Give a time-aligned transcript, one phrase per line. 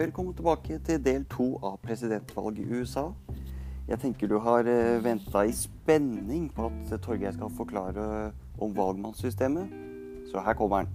[0.00, 3.02] Velkommen tilbake til del to av presidentvalget i USA.
[3.84, 4.64] Jeg tenker du har
[5.04, 8.06] venta i spenning på at Torgeir skal forklare
[8.64, 9.74] om valgmannssystemet,
[10.30, 10.88] så her kommer han.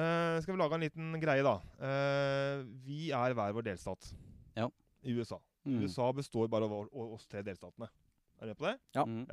[0.00, 1.58] Uh, skal vi lage en liten greie, da.
[1.76, 4.14] Uh, vi er hver vår delstat
[4.56, 4.70] Ja.
[5.04, 5.42] i USA.
[5.68, 5.82] Mm.
[5.84, 7.92] USA består bare av oss tre delstatene.
[8.40, 8.78] Er du med på det?
[8.96, 9.04] Ja.
[9.04, 9.26] Mm.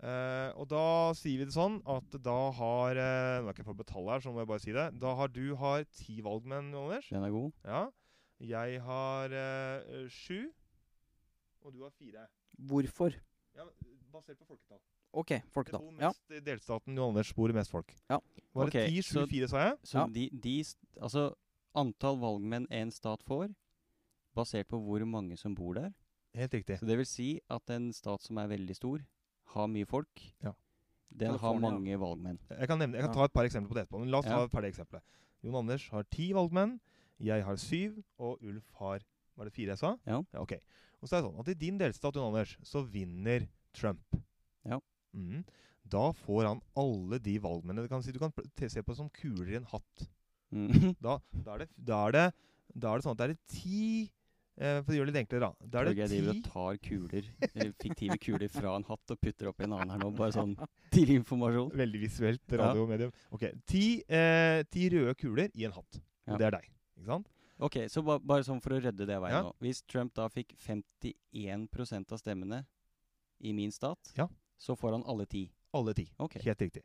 [0.00, 0.82] Eh, og da
[1.18, 4.22] sier vi det sånn at da har uh, Nå er jeg ikke for betall her,
[4.24, 4.86] så må jeg bare si det.
[5.02, 7.10] Da har du har ti valgmenn, Anders.
[7.12, 7.50] Den er god.
[7.68, 7.82] Ja.
[8.40, 10.48] Jeg har uh, sju.
[11.66, 12.24] Og du har fire.
[12.70, 13.12] Hvorfor?
[13.58, 13.66] Ja,
[14.12, 14.80] basert på folketall.
[15.12, 15.86] OK, Det folketall.
[16.00, 16.12] Ja.
[16.46, 17.92] delstaten Jon Anders bor mest folk.
[18.08, 18.20] Ja.
[18.54, 19.78] Var det ti, sju, fire, sa jeg?
[19.84, 20.06] Så Ja.
[20.06, 20.56] de, de
[21.02, 21.34] Altså,
[21.74, 23.52] antall valgmenn en stat får,
[24.34, 25.92] basert på hvor mange som bor der.
[26.34, 26.78] Helt riktig.
[26.78, 29.02] Så det vil si at en stat som er veldig stor,
[29.54, 30.52] har mye folk, Ja.
[31.10, 32.38] den har mange valgmenn.
[32.50, 34.00] Jeg kan, nevne, jeg kan ta et par eksempler på det etterpå.
[34.00, 35.02] Men la oss ta ferdig et par eksempler.
[35.42, 36.78] Jon Anders har ti valgmenn.
[37.20, 38.02] Jeg har syv.
[38.18, 39.00] Og Ulf har
[39.36, 39.94] Var det fire jeg sa?
[40.04, 40.18] Ja.
[40.34, 40.52] ja ok.
[41.00, 44.18] Og så er det sånn at i din delstat, Jon Anders, så vinner Trump.
[44.68, 44.80] Ja.
[45.16, 45.44] Mm.
[45.88, 49.08] Da får han alle de valgmennene Du kan, si, du kan se på det som
[49.08, 50.06] kuler i en hatt.
[50.52, 50.94] Mm.
[51.06, 52.26] Da, da, er, det, da, er, det,
[52.74, 54.10] da er det sånn at det er ti
[54.60, 55.66] For å gjøre det litt enklere, da.
[55.72, 59.20] Da er det driver ti og tar kuler, eh, fiktive kuler fra en hatt og
[59.24, 60.52] putter opp en annen her nå, bare sånn
[60.92, 61.70] tidlig informasjon.
[61.80, 62.58] Veldig visuelt Ja.
[62.58, 63.12] radiomedium.
[63.32, 66.00] Ok, ti, eh, ti røde kuler i en hatt.
[66.28, 66.36] Ja.
[66.36, 66.68] Det er deg.
[66.98, 67.26] Ikke sant?
[67.58, 69.42] Ok, så ba, bare sånn for å rydde det veien Ja.
[69.48, 69.54] nå.
[69.60, 72.66] Hvis Trump da fikk 51% av stemmene
[73.40, 74.28] i min stat, Ja.
[74.58, 75.50] så får han alle ti.
[75.72, 76.10] Alle ti.
[76.18, 76.42] Okay.
[76.42, 76.82] Helt riktig.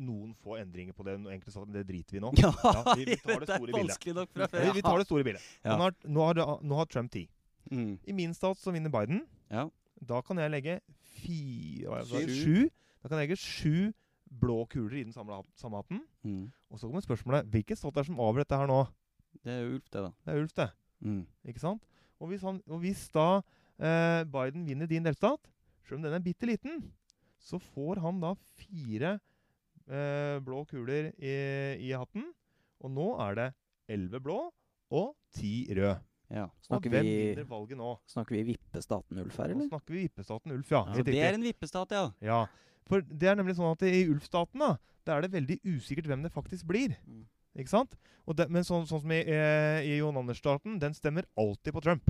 [0.00, 2.30] Noen få endringer på det, enkelte saker, men det driter vi nå.
[2.40, 4.06] Ja, Ja, vi- vi tar det store bildet.
[4.06, 5.42] Ja, vi, tar det store bildet.
[5.64, 5.76] Ja.
[5.76, 7.26] Nå, har, nå, har, nå har Trump ti.
[7.70, 7.98] Mm.
[8.08, 9.24] I min stat så vinner Biden.
[9.52, 9.66] Ja.
[10.00, 10.78] Da kan jeg legge
[11.22, 12.00] fire.
[12.08, 12.68] Sju.
[13.02, 13.92] Da kan jeg legge sju
[14.32, 16.00] blå kuler i den samme, samme hatten.
[16.24, 16.46] Mm.
[16.72, 18.80] Og så kommer spørsmålet hvilken stat er det som avgjør dette her nå?
[19.44, 20.10] Det er Ulf, det, da.
[20.24, 20.68] Det er Ulf, det.
[21.04, 21.20] Mm.
[21.52, 21.84] Ikke sant?
[22.22, 23.26] Og hvis, han, og hvis da
[23.82, 25.50] eh, Biden vinner din delstat,
[25.84, 26.80] selv om den er bitte liten,
[27.42, 29.16] så får han da fire
[29.86, 31.34] blå kuler i,
[31.82, 32.28] i hatten.
[32.82, 33.48] Og nå er det
[33.88, 34.38] elleve blå
[34.92, 36.00] og ti rød.
[36.32, 36.46] Ja.
[36.64, 37.90] Snakker hvem vi, vinner valget nå?
[38.08, 40.80] snakker vi vippestaten Ulf her, Nå snakker vi vippestaten Ulf, ja.
[40.96, 42.06] Så det er en vippestat, ja.
[42.24, 42.46] Ja,
[42.88, 44.70] for det er nemlig sånn at i Ulf-staten da,
[45.04, 46.94] der er det veldig usikkert hvem det faktisk blir.
[47.04, 47.26] Mm.
[47.60, 47.98] Ikke sant?
[48.24, 51.82] Og det, men sånn, sånn som i, eh, i Jon Anders-staten, den stemmer alltid på
[51.84, 52.08] Trump.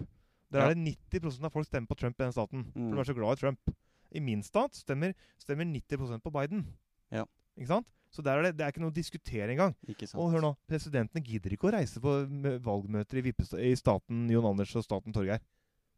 [0.52, 0.68] Der Ja.
[0.70, 2.64] er det 90% av folk stemmer på Trump i den staten.
[2.72, 2.90] For Mm.
[2.94, 3.74] de er så glad i Trump.
[4.14, 6.66] I min stat stemmer, stemmer 90% på Biden.
[7.10, 7.24] Ja.
[7.58, 7.86] Ikke sant?
[8.12, 9.72] Så der er det, det er ikke noe å diskutere engang.
[9.88, 10.20] Ikke sant.
[10.20, 12.12] Og hør nå, presidentene gidder ikke å reise på
[12.60, 15.40] valgmøter i, vippesta- i staten Jon Anders og staten Torgeir.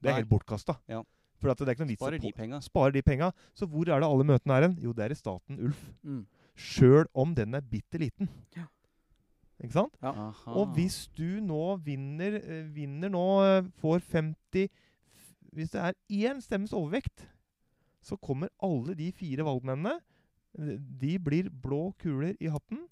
[0.00, 0.20] Det er Nei.
[0.22, 0.76] helt bortkasta.
[0.88, 1.00] Ja.
[1.42, 2.60] For at det er ikke noe vits Sparer å de penga.
[2.62, 3.32] sparer de penga.
[3.58, 4.76] Så hvor er det alle møtene er hen?
[4.80, 5.80] Jo, det er i staten Ulf.
[6.06, 6.22] Mm.
[6.54, 8.28] Sjøl om den er bitte liten.
[8.54, 8.68] Ja.
[9.62, 9.98] Ikke sant?
[10.02, 10.30] Ja.
[10.54, 14.68] Og hvis du nå vinner, eh, vinner nå, eh, får 50
[15.54, 17.26] Hvis det er én stemmes overvekt,
[18.02, 20.00] så kommer alle de fire valgmennene
[20.54, 22.84] De blir blå kuler i hatten.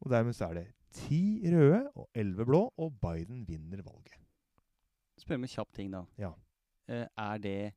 [0.00, 0.66] Og dermed så er det
[0.96, 4.16] ti røde og elleve blå, og Biden vinner valget.
[5.20, 6.04] Spør om en kjapp ting, da.
[6.18, 6.32] Ja.
[6.88, 7.72] Eh, er det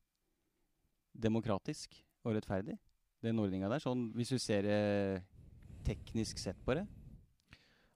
[1.14, 2.78] demokratisk og rettferdig,
[3.22, 3.82] den ordninga der?
[3.84, 4.80] Sånn hvis du ser det
[5.84, 6.86] teknisk sett på det?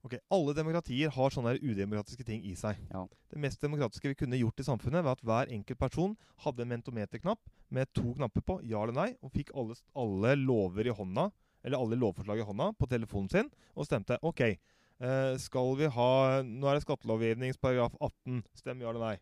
[0.06, 2.78] Ok, Alle demokratier har sånne udemokratiske ting i seg.
[2.92, 3.03] Ja.
[3.32, 6.70] Det mest demokratiske vi kunne gjort i samfunnet, var at hver enkelt person hadde en
[6.70, 7.41] mentometerknapp
[7.75, 11.28] med to knapper på, ja eller nei, og fikk alle, alle lover i hånda,
[11.66, 14.41] eller alle lovforslag i hånda på telefonen sin, og stemte OK.
[14.47, 16.08] eh, skal vi ha
[16.47, 18.42] Nå er det skattelovgivningsparagraf 18.
[18.54, 19.16] Stem ja eller nei.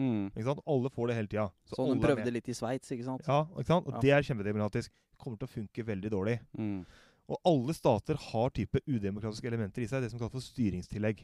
[0.00, 0.30] Mm.
[0.32, 0.64] Ikke sant?
[0.66, 1.46] Alle får det hele tida.
[1.68, 3.26] Så Sånn de prøvde litt i Sveits, ikke sant?
[3.28, 3.86] Ja, ikke sant?
[3.86, 4.00] Og Ja.
[4.00, 4.90] det er kjempedemokratisk.
[5.20, 6.38] Kommer til å funke veldig dårlig.
[6.56, 6.86] Mm.
[7.32, 11.22] Og alle stater har type udemokratiske elementer i seg, det som kalles for styringstillegg.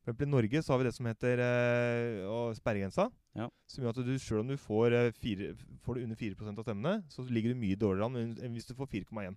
[0.00, 3.10] For eksempel I Norge så har vi det som heter øh, sperregrensa.
[3.36, 3.50] Ja.
[3.68, 5.50] Som gjør at du, selv om du får, øh, fire,
[5.84, 8.74] får du under 4 av stemmene, så ligger du mye dårligere an enn hvis du
[8.78, 9.36] får 4,1.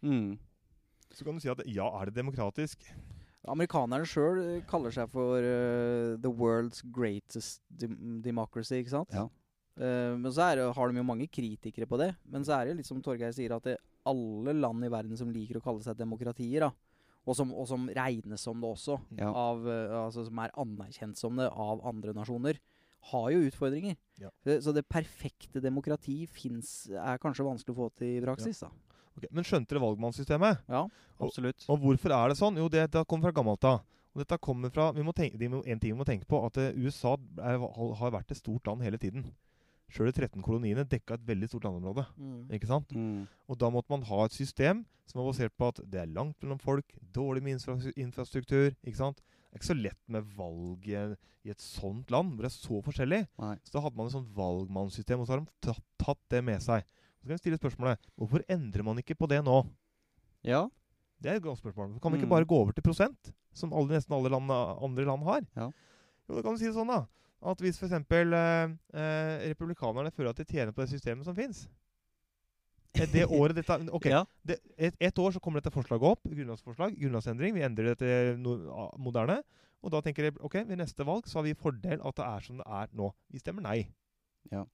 [0.00, 0.38] Mm.
[1.12, 2.88] Så kan du si at ja, er det demokratisk?
[3.50, 7.60] Amerikanerne sjøl kaller seg for uh, the world's greatest
[8.24, 9.12] democracy, ikke sant?
[9.12, 9.28] Ja.
[9.80, 12.14] Uh, men så er det, har de jo mange kritikere på det.
[12.24, 13.76] Men så er det litt som Torgeir sier, at det
[14.06, 16.70] alle land i verden som liker å kalle seg demokratier, da.
[17.28, 19.28] Og som, og som regnes som det også, Ja.
[19.30, 22.58] av, eh, altså som er anerkjent som det av andre nasjoner,
[23.12, 23.96] har jo utfordringer.
[24.20, 24.30] Ja.
[24.44, 28.68] Så, det perfekte demokrati finnes, er kanskje vanskelig å få til i praksis, da.
[29.16, 30.62] Okay, Men skjønte dere valgmannssystemet?
[30.68, 30.86] Ja.
[31.20, 31.64] Absolutt.
[31.68, 32.56] Og hvorfor er det sånn?
[32.56, 33.80] Jo, det, det kommer fra gammelt av.
[34.14, 36.72] Og dette kommer fra, vi må tenke, En ting vi må tenke på, at eh,
[36.76, 39.30] USA er, har vært et stort land hele tiden.
[39.90, 42.04] Sjøl de 13 koloniene dekka et veldig stort landområde.
[42.16, 42.44] Mm.
[42.54, 42.92] ikke sant?
[42.94, 43.24] Mm.
[43.50, 46.36] Og da måtte man ha et system som var basert på at det er langt
[46.42, 48.70] mellom folk, dårlig med infra infrastruktur.
[48.86, 49.18] ikke sant?
[49.50, 50.94] Det er ikke så lett med valg i,
[51.42, 53.24] i et sånt land, hvor det er så forskjellig.
[53.42, 53.56] Nei.
[53.66, 56.62] Så da hadde man et sånt valgmannssystem, og så har de tatt, tatt det med
[56.62, 56.86] seg.
[57.18, 59.58] Så kan vi stille spørsmålet hvorfor endrer man ikke på det nå?
[60.46, 60.68] Ja.
[61.20, 61.98] Det er et godt spørsmål.
[62.00, 62.36] Kan vi ikke Mm.
[62.38, 65.42] bare gå over til prosent, som alle, nesten alle land, andre land har?
[65.58, 65.66] Ja.
[66.28, 67.02] Jo, da kan du si det sånn, da.
[67.42, 67.92] At hvis f.eks.
[67.92, 71.62] Eh, eh, republikanerne føler at de tjener på det systemet som fins
[73.12, 74.24] Det året dette Ok, Ja.
[74.44, 76.24] det, et, et år så kommer dette forslaget opp.
[76.28, 77.54] Grunnlovsforslag, grunnlovsendring.
[77.54, 79.38] Vi endrer det til noe moderne.
[79.80, 82.40] Og da tenker jeg ok, ved neste valg så har vi fordel at det er
[82.44, 83.06] som det er nå.
[83.32, 83.78] Vi stemmer nei.
[84.52, 84.64] Ja.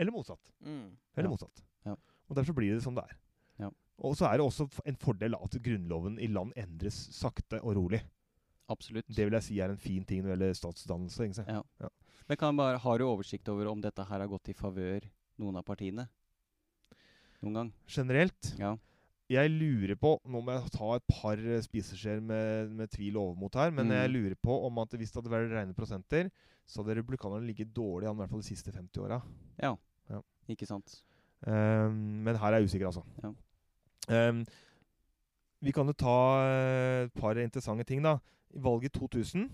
[0.00, 0.40] Eller motsatt.
[0.64, 0.94] Mm.
[1.16, 1.32] Eller Ja.
[1.34, 1.64] motsatt.
[1.84, 1.96] Ja.
[2.30, 3.18] Og derfor blir det som det er.
[3.66, 3.68] Ja.
[3.98, 8.00] Og så er det også en fordel at grunnloven i land endres sakte og rolig.
[8.70, 9.08] Absolutt.
[9.10, 11.24] Det vil jeg si er en fin ting når det gjelder statsdannelse.
[11.26, 11.46] egentlig.
[11.50, 11.88] Ja.
[12.30, 15.02] Men kan bare, har du oversikt over om dette her har gått i favør
[15.42, 16.06] noen av partiene?
[17.42, 17.72] Noen gang?
[17.90, 18.76] Generelt Ja.
[19.30, 23.28] Jeg lurer på Nå må jeg ta et par eh, spiseskjeer med, med tvil og
[23.30, 23.92] overmot her, men Mm.
[23.94, 26.30] jeg lurer på om at hvis det hadde vært rene prosenter,
[26.66, 29.20] så hadde republikanerne ligget dårlig an i hvert fall de siste 50 åra.
[29.62, 29.76] Ja.
[30.10, 30.20] Ja.
[30.48, 31.02] Ikke sant?
[31.46, 33.04] Um, men her er jeg usikker, altså.
[33.22, 33.30] Ja.
[34.28, 34.44] Um,
[35.60, 38.18] vi kan jo ta eh, et par interessante ting, da.
[38.56, 39.50] I valget 2000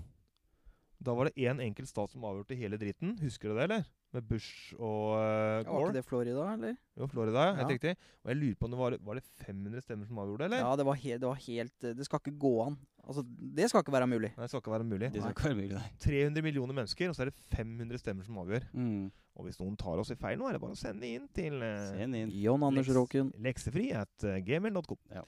[1.06, 3.16] da var det én enkelt stat som avgjorde hele dritten.
[3.20, 3.84] Husker du det, eller?
[4.14, 6.76] Med Bush og uh, Var ikke det Florida, eller?
[6.96, 7.56] Jo, Florida, ja.
[7.58, 7.92] Helt riktig.
[8.24, 10.64] Og jeg lurer på om det var, var det 500 stemmer som avgjorde det, eller?
[10.64, 12.78] Ja, det var, he det var helt eh, Det skal ikke gå an.
[13.04, 13.26] Altså,
[13.58, 14.32] det skal ikke være mulig.
[14.32, 15.10] Nei, det skal ikke være mulig.
[15.12, 15.90] Det skal ikke være mulig, nei.
[16.06, 18.64] 300 millioner mennesker, og så er det 500 stemmer som avgjør.
[18.72, 19.10] Mm.
[19.36, 21.60] Og hvis noen tar oss i feil nå, er det bare å sende inn til
[21.60, 22.32] uh, Send inn.
[22.40, 23.34] John Anders Leks- Råken.
[23.44, 25.02] leksefri at uh, gmail.com.
[25.12, 25.26] Ja.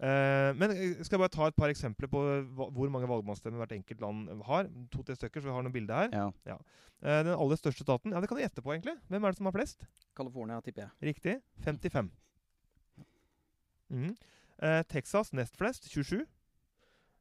[0.00, 2.20] Eh, men jeg skal jeg bare ta et par eksempler på
[2.56, 4.70] hvor mange valgmannsstemmer hvert enkelt land har?
[4.94, 6.32] To-tre stykker, så vi har noen bilder her.
[6.48, 6.56] Ja.
[7.02, 8.96] Eh, den aller største staten Ja, det kan du gjette på, egentlig.
[9.12, 9.84] Hvem er det som har flest?
[10.16, 11.12] California, tipper jeg.
[11.12, 11.36] Riktig.
[11.66, 12.08] 55.
[13.90, 14.14] Mm.
[14.62, 16.24] Eh, Texas nest flest, 27.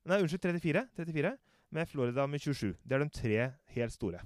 [0.08, 0.86] Nei, unnskyld, 34.
[0.96, 1.36] 34.
[1.76, 2.78] Med Florida med 27.
[2.84, 3.40] Det er de tre
[3.76, 4.24] helt store.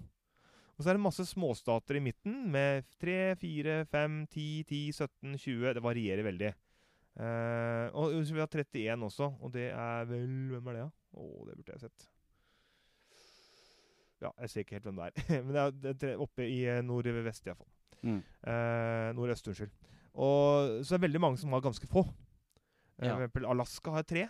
[0.78, 5.38] Og så er det masse småstater i midten med 3, 4, 5, 10, 10, 17,
[5.38, 5.74] 20.
[5.78, 6.54] Det varierer veldig.
[7.14, 10.90] Eh, og vi har 31 også, og det er vel Hvem er det, da?
[11.14, 12.08] Å, det burde jeg sett.
[14.24, 15.42] Ja, jeg ser ikke helt hvem det er.
[15.46, 17.70] Men det er, tre- oppe i eh, nordvest, iallfall.
[18.04, 18.18] Mm.
[18.44, 19.72] Uh, nordøst, unnskyld.
[20.20, 22.04] Og så er det veldig mange som har ganske få.
[23.00, 23.14] Ja.
[23.14, 24.26] For eksempel Alaska har tre.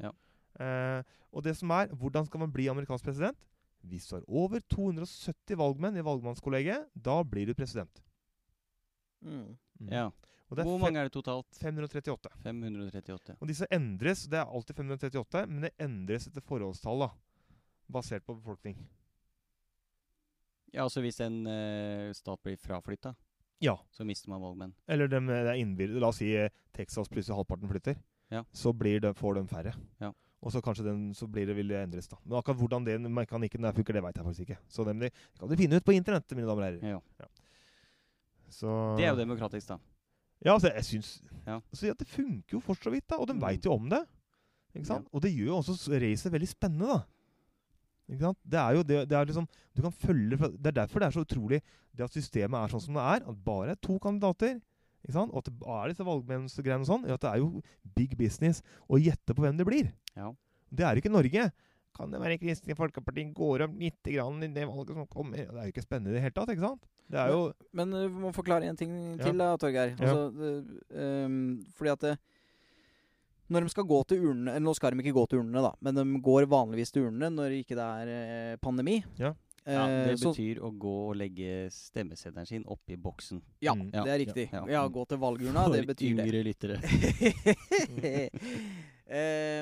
[0.00, 0.12] Ja.
[0.58, 1.02] Uh,
[1.32, 3.38] og det som er, hvordan skal man bli amerikansk president?
[3.88, 8.00] Hvis du har over 270 valgmenn i valgmannskollegiet, da blir du president.
[9.22, 9.54] Mm.
[9.80, 9.92] Mm.
[9.92, 10.08] ja.
[10.48, 11.48] Hvor mange er det totalt?
[11.60, 12.30] 538.
[12.44, 13.36] 538.
[13.40, 17.10] Og disse endres, det er alltid 538, men det endres etter forholdstall, da.
[17.92, 18.76] Basert på befolkning.
[20.72, 23.14] Ja, altså hvis en eh, stat blir fraflytta,
[23.64, 23.76] Ja.
[23.90, 24.74] så mister man valgmenn.
[24.86, 26.00] Eller de, det er innbyrde.
[26.00, 27.96] La oss si eh, Texas plutselig halvparten flytter.
[28.30, 28.44] Ja.
[28.52, 29.72] Så blir det, får de færre.
[30.00, 30.12] Ja.
[30.44, 32.16] Og så kanskje den, så blir det, vil det endres, da.
[32.24, 34.58] Men akkurat hvordan den mekanikken der funker, det veit jeg faktisk ikke.
[34.70, 35.10] Så det, de,
[35.40, 37.00] kan dere finne ut på internett, mine damer og herrer.
[37.00, 37.30] Ja.
[38.48, 39.78] Så Det er jo demokratisk, da.
[40.44, 41.60] Ja, altså, jeg syns Ja.
[41.72, 43.16] Så ja, Det funker jo for så vidt, da.
[43.16, 43.40] Og de Mm.
[43.40, 44.02] veit jo om det.
[44.76, 45.08] Ikke sant?
[45.12, 47.04] Og det gjør jo også racet veldig spennende, da.
[48.10, 48.38] Ikke sant?
[48.48, 51.06] Det er jo det, det er liksom Du kan følge fra- Det er derfor det
[51.08, 51.60] er så utrolig
[51.94, 53.28] det at systemet er sånn som det er.
[53.30, 54.60] At bare er to kandidater.
[55.06, 55.30] Ikke sant?
[55.32, 57.06] Og at det er disse valgmennsgreiene og sånn.
[57.08, 57.62] ja, At det er jo
[57.94, 59.92] big business å gjette på hvem det blir.
[60.16, 60.32] Ja.
[60.72, 61.52] Det er ikke Norge.
[61.96, 65.36] Kan det være Kristelig Folkeparti går om lite grann i det valget som kommer?
[65.36, 66.84] Det er jo ikke spennende i det hele tatt, ikke sant?
[67.10, 69.24] Det er jo Men men vi må forklare en ting Ja.
[69.24, 69.94] til, da, Torgeir.
[69.98, 70.28] Altså,
[71.24, 72.18] um, fordi at det,
[73.48, 75.72] når de skal gå til urnene eller Nå skal de ikke gå til urnene, da,
[75.80, 78.08] men de går vanligvis til urnene når ikke det er
[78.52, 79.02] eh, pandemi.
[79.18, 79.32] Ja.
[79.68, 83.42] Ja, det Eh, så- betyr å gå og legge stemmeseddelen sin oppi boksen.
[83.60, 83.90] Ja, Mm.
[83.90, 84.48] det er riktig.
[84.52, 84.64] Ja.
[84.66, 86.24] Ja, gå til valgurna, det betyr det.
[86.24, 86.76] yngre lyttere.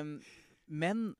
[0.01, 0.19] um,
[0.67, 1.15] men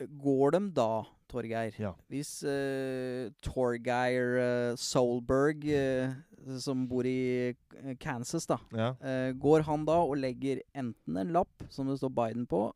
[0.00, 1.94] går de da, Torgeir Ja.
[2.12, 7.54] Hvis uh, Torgeir uh, Solberg, uh, som bor i
[8.02, 8.92] Kansas, da Ja.
[9.38, 12.66] Går han da og legger enten en lapp som det står Biden på,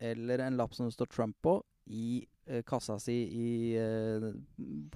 [0.00, 1.58] eller en lapp som det står Trump på,
[1.92, 2.24] i
[2.66, 3.48] kassa si i,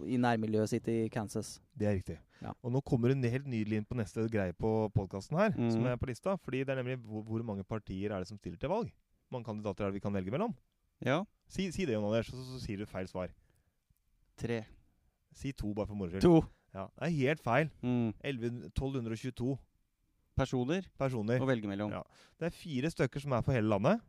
[0.06, 1.56] i nærmiljøet sitt i Kansas?
[1.76, 2.16] Det er riktig.
[2.42, 2.52] Ja.
[2.64, 5.92] Og nå kommer hun helt nydelig inn på neste greie på podkasten her, som Mhm.
[5.92, 6.36] er på lista.
[6.36, 8.90] Fordi det er nemlig hvor, hvor mange partier er det som stiller til valg?
[9.30, 10.54] Mange kandidater er det vi kan velge mellom?
[11.04, 11.24] Ja.
[11.48, 13.30] Si, si det, Jon Anders, så, så, sier du feil svar.
[14.40, 14.62] Tre.
[15.36, 16.22] Si to, bare for moro skyld.
[16.24, 16.40] To.
[16.76, 17.70] Ja, det er helt feil.
[17.82, 18.10] Mm.
[18.24, 19.56] 11, 1222
[20.36, 21.40] Personer personer.
[21.40, 21.92] å velge mellom.
[21.94, 22.02] Ja.
[22.36, 24.02] Det er fire stykker som er for hele landet.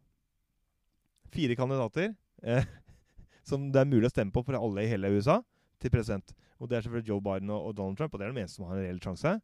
[1.31, 2.09] Fire kandidater
[2.43, 2.65] eh,
[3.47, 5.37] som det er mulig å stemme på for alle i hele USA.
[5.79, 6.33] til president.
[6.59, 8.57] Og Det er selvfølgelig Joe Biden og, og Donald Trump, og det er de eneste
[8.57, 9.35] som har en reell sjanse.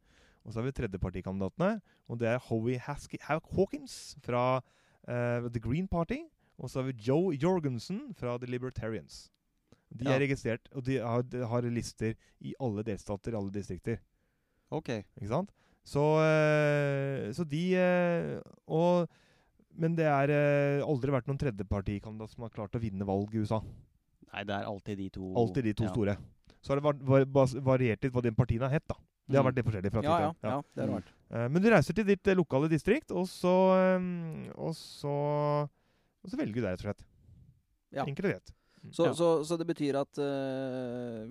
[0.43, 1.77] Og så har vi tredjepartikandidatene,
[2.09, 6.23] og det er Howie Haski- Hawkins fra uh, The Green Party.
[6.63, 9.25] Og så har vi Joe Jorgensen fra The Libertarians.
[9.93, 10.15] De Ja.
[10.15, 14.00] er registrert, og de har, de har lister i alle delstater, alle distrikter.
[14.72, 14.89] Ok.
[15.20, 15.51] Ikke sant?
[15.86, 18.39] Så, eh, så de eh,
[18.72, 19.10] og,
[19.75, 23.39] Men det er eh, aldri vært noen tredjepartikandidat som har klart å vinne valg i
[23.41, 23.58] USA.
[24.32, 25.32] Nei, det er alltid de to.
[25.36, 25.89] Alltid de to ja.
[25.89, 26.13] store.
[26.62, 28.86] Så har det var, var, var, variert litt hva de partiene har hett.
[28.88, 28.96] da.
[29.27, 29.48] Det har Mm.
[29.50, 29.91] vært det forskjellige.
[29.91, 31.10] fra Ja, ja, ja, det har vært.
[31.51, 33.53] Men du reiser til ditt lokale distrikt, og så,
[34.55, 35.70] og så,
[36.23, 37.05] og så velger du det, rett og slett.
[37.93, 38.05] Ja.
[38.07, 38.53] Enkelt og greit.
[38.91, 39.13] Så, Ja.
[39.15, 41.29] så, så det betyr at øh,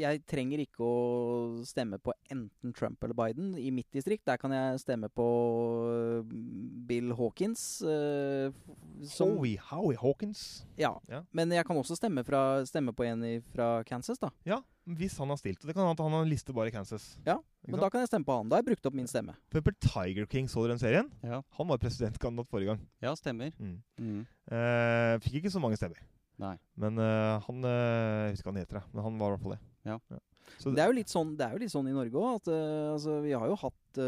[0.00, 3.52] jeg trenger ikke å stemme på enten Trump eller Biden.
[3.60, 5.26] I mitt distrikt der kan jeg stemme på
[5.92, 6.24] øh,
[6.88, 7.82] Bill Hawkins.
[7.84, 8.50] Uh,
[9.04, 10.64] som, Howie, Howie Hawkins.
[10.80, 10.94] ja.
[11.08, 11.20] Ja.
[11.32, 14.30] Men jeg kan også stemme, fra, stemme på en i- fra Kansas, da.
[14.46, 15.60] Ja, hvis han har stilt.
[15.66, 17.18] Det kan hende han har en liste bare i Kansas.
[17.26, 17.36] Ja,
[17.68, 18.48] Men da kan jeg stemme på han.
[18.48, 19.34] Da har jeg brukt opp min stemme.
[19.52, 21.10] For Tiger King, så dere den serien?
[21.22, 21.42] Ja.
[21.58, 22.80] Han var presidentkandidat forrige gang.
[23.02, 23.52] ja, stemmer.
[23.58, 23.82] Mm.
[24.00, 24.20] Mm.
[24.50, 25.98] Uh, fikk ikke så mange stemmer.
[26.42, 26.56] Nei.
[26.76, 29.56] Men uh, han eh, Jeg husker han heter, det, men han var i hvert fall
[29.56, 29.62] det.
[29.88, 29.96] Ja.
[30.60, 32.42] Så Det er jo litt sånn, det er jo litt sånn i Norge òg.
[32.42, 34.00] At øh, altså, vi har jo hatt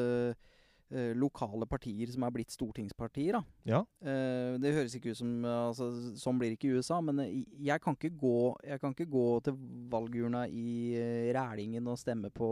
[1.20, 3.36] lokale partier som er blitt stortingspartier.
[3.36, 3.42] da.
[3.68, 3.80] Ja.
[4.00, 7.42] Eh, det høres ikke ut som altså, Sånn blir det ikke i USA, men eh,
[7.60, 9.58] jeg kan ikke gå, jeg kan ikke gå til
[9.92, 12.48] valgurna i eh, Rælingen og stemme på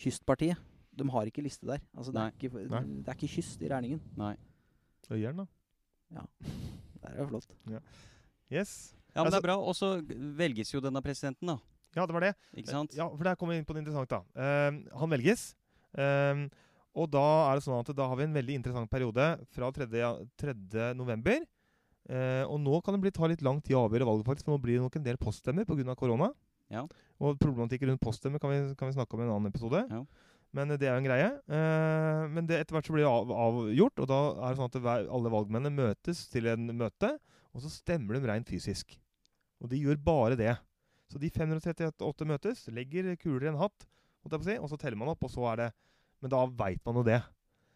[0.00, 0.56] Kystpartiet.
[0.94, 1.84] De har ikke liste der.
[1.92, 4.00] Altså, det, er ikke, det er ikke kyst i Rælingen.
[4.16, 4.36] Nei.
[5.12, 6.24] Øyeren, da.
[7.02, 7.50] Der er jo flott.
[8.50, 8.94] Yes.
[9.14, 9.56] Ja, men Altså- det er bra.
[9.58, 9.88] Og så
[10.36, 11.58] velges jo denne presidenten, da.
[11.94, 12.34] Ja, det var det.
[12.56, 12.94] Ikke sant?
[12.94, 14.08] Ja, for der kommer vi inn på det interessante.
[14.10, 14.22] da.
[14.34, 15.54] Eh, han velges.
[15.96, 16.48] eh,
[16.96, 19.86] og da er det sånn at da har vi en veldig interessant periode fra 3.
[19.98, 20.94] ja- 3.
[20.94, 21.40] november.
[22.08, 24.58] Eh, og nå kan det bli, ta litt lang tid å avgjøre valget, faktisk, for
[24.58, 25.96] nå blir det nok en del poststemmer pga.
[25.96, 26.32] korona.
[26.70, 26.86] Ja.
[27.20, 29.86] Og problematikk rundt poststemmer kan vi, kan vi snakke om i en annen episode.
[29.88, 30.04] Ja.
[30.52, 32.28] Men eh, det er jo en greie.
[32.28, 35.08] Men det etter hvert så blir det av, avgjort, og da er det sånn at
[35.08, 37.18] alle valgmennene møtes til en møte,
[37.54, 38.96] og så stemmer de rent fysisk.
[39.62, 40.56] Og de gjør bare det.
[41.10, 43.86] Så de 538 møtes, legger kuler i en hatt,
[44.24, 45.72] måtte jeg på si, og så teller man opp, og så er det
[46.24, 47.18] Men da veit man jo det.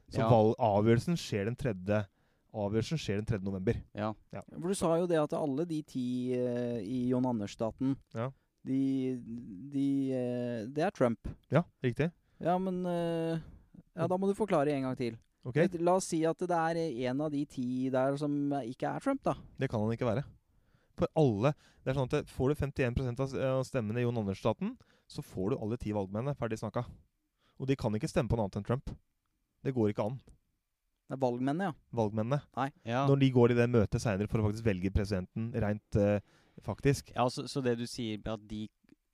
[0.09, 0.29] Så Ja.
[0.31, 2.07] valg, avgjørelsen skjer den 3.
[2.55, 3.39] Avgjørelsen skjer den 3.
[3.45, 3.77] november.
[3.95, 4.15] Ja.
[4.33, 8.31] For du sa jo det at alle de ti uh, i John Anders-staten, Ja.
[8.65, 9.21] de,
[9.69, 9.85] de
[10.17, 11.29] uh, Det er Trump.
[11.53, 12.11] Ja, riktig.
[12.41, 13.37] Ja, men uh,
[13.95, 15.19] Ja, da må du forklare en gang til.
[15.49, 18.91] Ok, Et- La oss si at det er en av de ti der som ikke
[18.95, 19.35] er Trump, da.
[19.59, 20.25] Det kan han ikke være.
[20.99, 24.75] For alle det er sånn at Får du 51 av av stemmene i Jon Anders-staten,
[25.09, 26.37] så får du alle ti valgmennene.
[26.37, 26.85] Ferdig snakka.
[27.59, 28.91] Og de kan ikke stemme på noe annet enn Trump.
[29.65, 30.19] Det går ikke an.
[31.09, 31.73] Det er valgmennene, ja.
[31.97, 32.43] Valgmennene.
[32.85, 33.07] Ja.
[33.09, 36.21] Når de går i det møtet seinere for å faktisk velge presidenten rent uh,
[36.61, 37.15] faktisk.
[37.17, 38.67] Ja, så, så det du sier at de,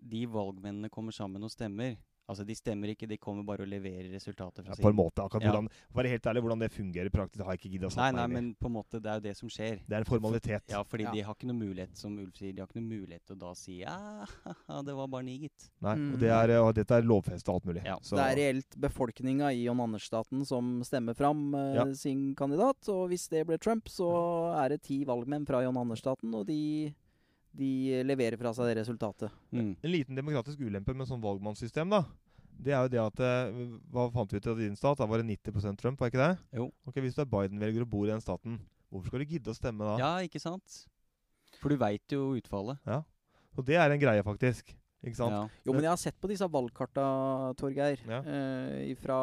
[0.02, 1.94] de valgmennene kommer sammen og stemmer
[2.26, 5.20] Altså, de stemmer ikke, de kommer bare og leverer resultater fra Ja, på en måte.
[5.20, 5.50] Akkurat Ja.
[5.52, 8.16] hvordan, være helt ærlig, hvordan det fungerer praktisk, har jeg ikke giddet å Nei, snakke
[8.16, 8.40] nei, meg inn i.
[8.40, 9.80] men på en måte, det er jo det som skjer.
[9.86, 10.62] Det er en formalitet.
[10.70, 11.10] Ja, fordi Ja.
[11.12, 13.38] de har ikke noe mulighet, som Ulf sier, de har ikke noe mulighet til å
[13.38, 14.24] da si ja,
[14.88, 15.68] det var bare ni, gitt.
[15.82, 16.12] Nei, Mm.
[16.14, 17.84] og, det er, og dette er lovfestet alt mulig.
[17.84, 17.96] Ja.
[18.00, 21.84] Så, Det er reelt befolkninga i John Anders-staten som stemmer fram eh, Ja.
[21.92, 22.88] sin kandidat.
[22.88, 26.94] Og hvis det ble Trump, så er det ti valgmenn fra John Anders-staten, og de,
[27.54, 29.30] de leverer fra seg det resultatet.
[29.54, 29.72] Mm.
[29.78, 32.02] En liten demokratisk ulempe med sånn valgmannssystem, da,
[32.64, 34.98] det er jo det at eh, Hva fant vi ut av din stat?
[35.00, 36.32] Da var det 90% Trump, var ikke det?
[36.58, 36.68] Jo.
[36.86, 39.56] Ok, Hvis du er Biden-velger og bor i den staten, hvorfor skal du gidde å
[39.58, 39.96] stemme da?
[40.02, 40.84] Ja, ikke sant?
[41.60, 42.78] For du veit jo utfallet.
[42.86, 43.00] Ja.
[43.54, 44.74] Og det er en greie, faktisk.
[45.04, 45.34] Ikke sant?
[45.34, 45.42] Ja.
[45.66, 47.04] Jo, men jeg har sett på disse valgkarta,
[47.60, 48.22] Torgeir, Ja.
[48.24, 49.18] eh, fra,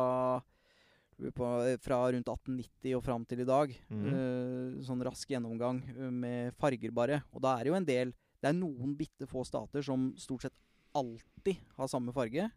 [1.36, 1.48] på,
[1.84, 3.74] fra rundt 1890 og fram til i dag.
[3.92, 4.06] Mm.
[4.08, 7.22] Uh, sånn rask gjennomgang eh, med farger, bare.
[7.32, 10.48] Og da er det jo en del Det er noen bitte få stater som stort
[10.48, 10.56] sett
[10.98, 12.48] alltid har samme farge.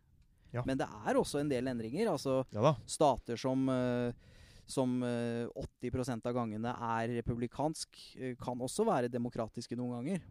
[0.54, 0.62] Ja.
[0.64, 2.08] Men det er også en del endringer.
[2.14, 2.72] Altså Ja da.
[2.86, 4.14] stater som uh,
[4.64, 5.44] som eh,
[5.84, 7.98] 80% av gangene er republikansk,
[8.40, 10.22] kan også være demokratiske noen ganger.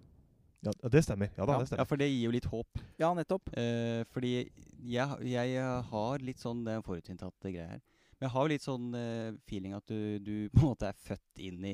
[0.63, 1.29] Ja, det stemmer.
[1.37, 1.63] Ja da, Ja.
[1.67, 2.79] det ja, for det gir jo litt håp.
[2.97, 3.49] Ja, nettopp.
[3.57, 4.49] Eh, fordi
[4.79, 7.81] jeg, jeg har litt sånn Det er
[8.23, 10.95] Men jeg har jo litt sånn eh, feeling at du, du på en måte er
[11.09, 11.65] født inn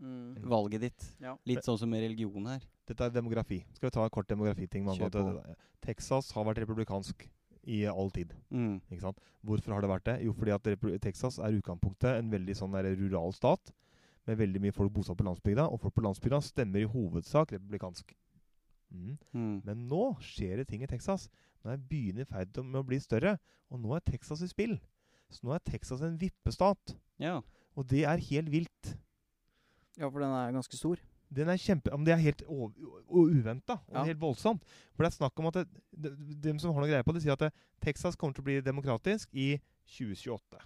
[0.00, 0.38] Mm.
[0.48, 1.02] valget ditt.
[1.20, 1.34] Ja.
[1.44, 2.62] Litt sånn som med religion her.
[2.88, 3.58] Dette er demografi.
[3.76, 4.82] Skal vi ta en kort demografiting?
[4.86, 5.56] med Kjør angående?
[5.84, 7.26] Texas har vært republikansk
[7.68, 8.32] i all tid.
[8.50, 8.78] Mm.
[8.88, 9.20] Ikke sant?
[9.44, 10.14] Hvorfor har det vært det?
[10.24, 13.74] Jo, fordi at Repu- Texas er i utgangspunktet en veldig sånn der rural stat.
[14.24, 15.68] Med veldig mye folk bosatt på landsbygda.
[15.68, 18.16] Og folk på landsbygda stemmer i hovedsak republikansk.
[18.90, 19.18] Mm.
[19.34, 19.62] Mm.
[19.68, 21.28] Men nå skjer det ting i Texas.
[21.62, 23.36] Nå er byene i ferd med å bli større.
[23.70, 24.78] Og nå er Texas i spill.
[25.30, 26.96] Så nå er Texas en vippestat.
[27.22, 27.40] Ja.
[27.76, 28.96] Og det er helt vilt.
[29.98, 30.96] ja, for den er ganske stor.
[31.32, 34.04] Den er kjempe, men det er helt uventa og Ja.
[34.04, 34.62] helt voldsomt.
[34.94, 37.22] For det er snakk om at det, de, de som har noe greie på det,
[37.22, 40.58] sier at det, Texas kommer til å bli demokratisk i 2028.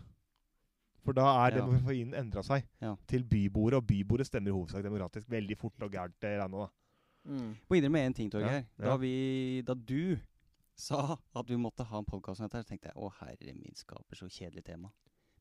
[1.04, 1.60] For da er Ja.
[1.60, 2.94] demografien endra seg Ja.
[3.06, 5.28] til byboere, og byboere stemmer i hovedsak demokratisk.
[5.28, 6.68] Veldig fort og gærent regna, da.
[7.26, 7.56] Mm.
[7.68, 8.64] Må innrømme én ting, Torgeir.
[8.78, 8.84] Ja, ja.
[8.90, 10.18] Da, vi, da du
[10.76, 13.74] sa at vi måtte ha en podkast om dette, så tenkte jeg å herre min
[13.78, 14.90] skaper, så kjedelig tema.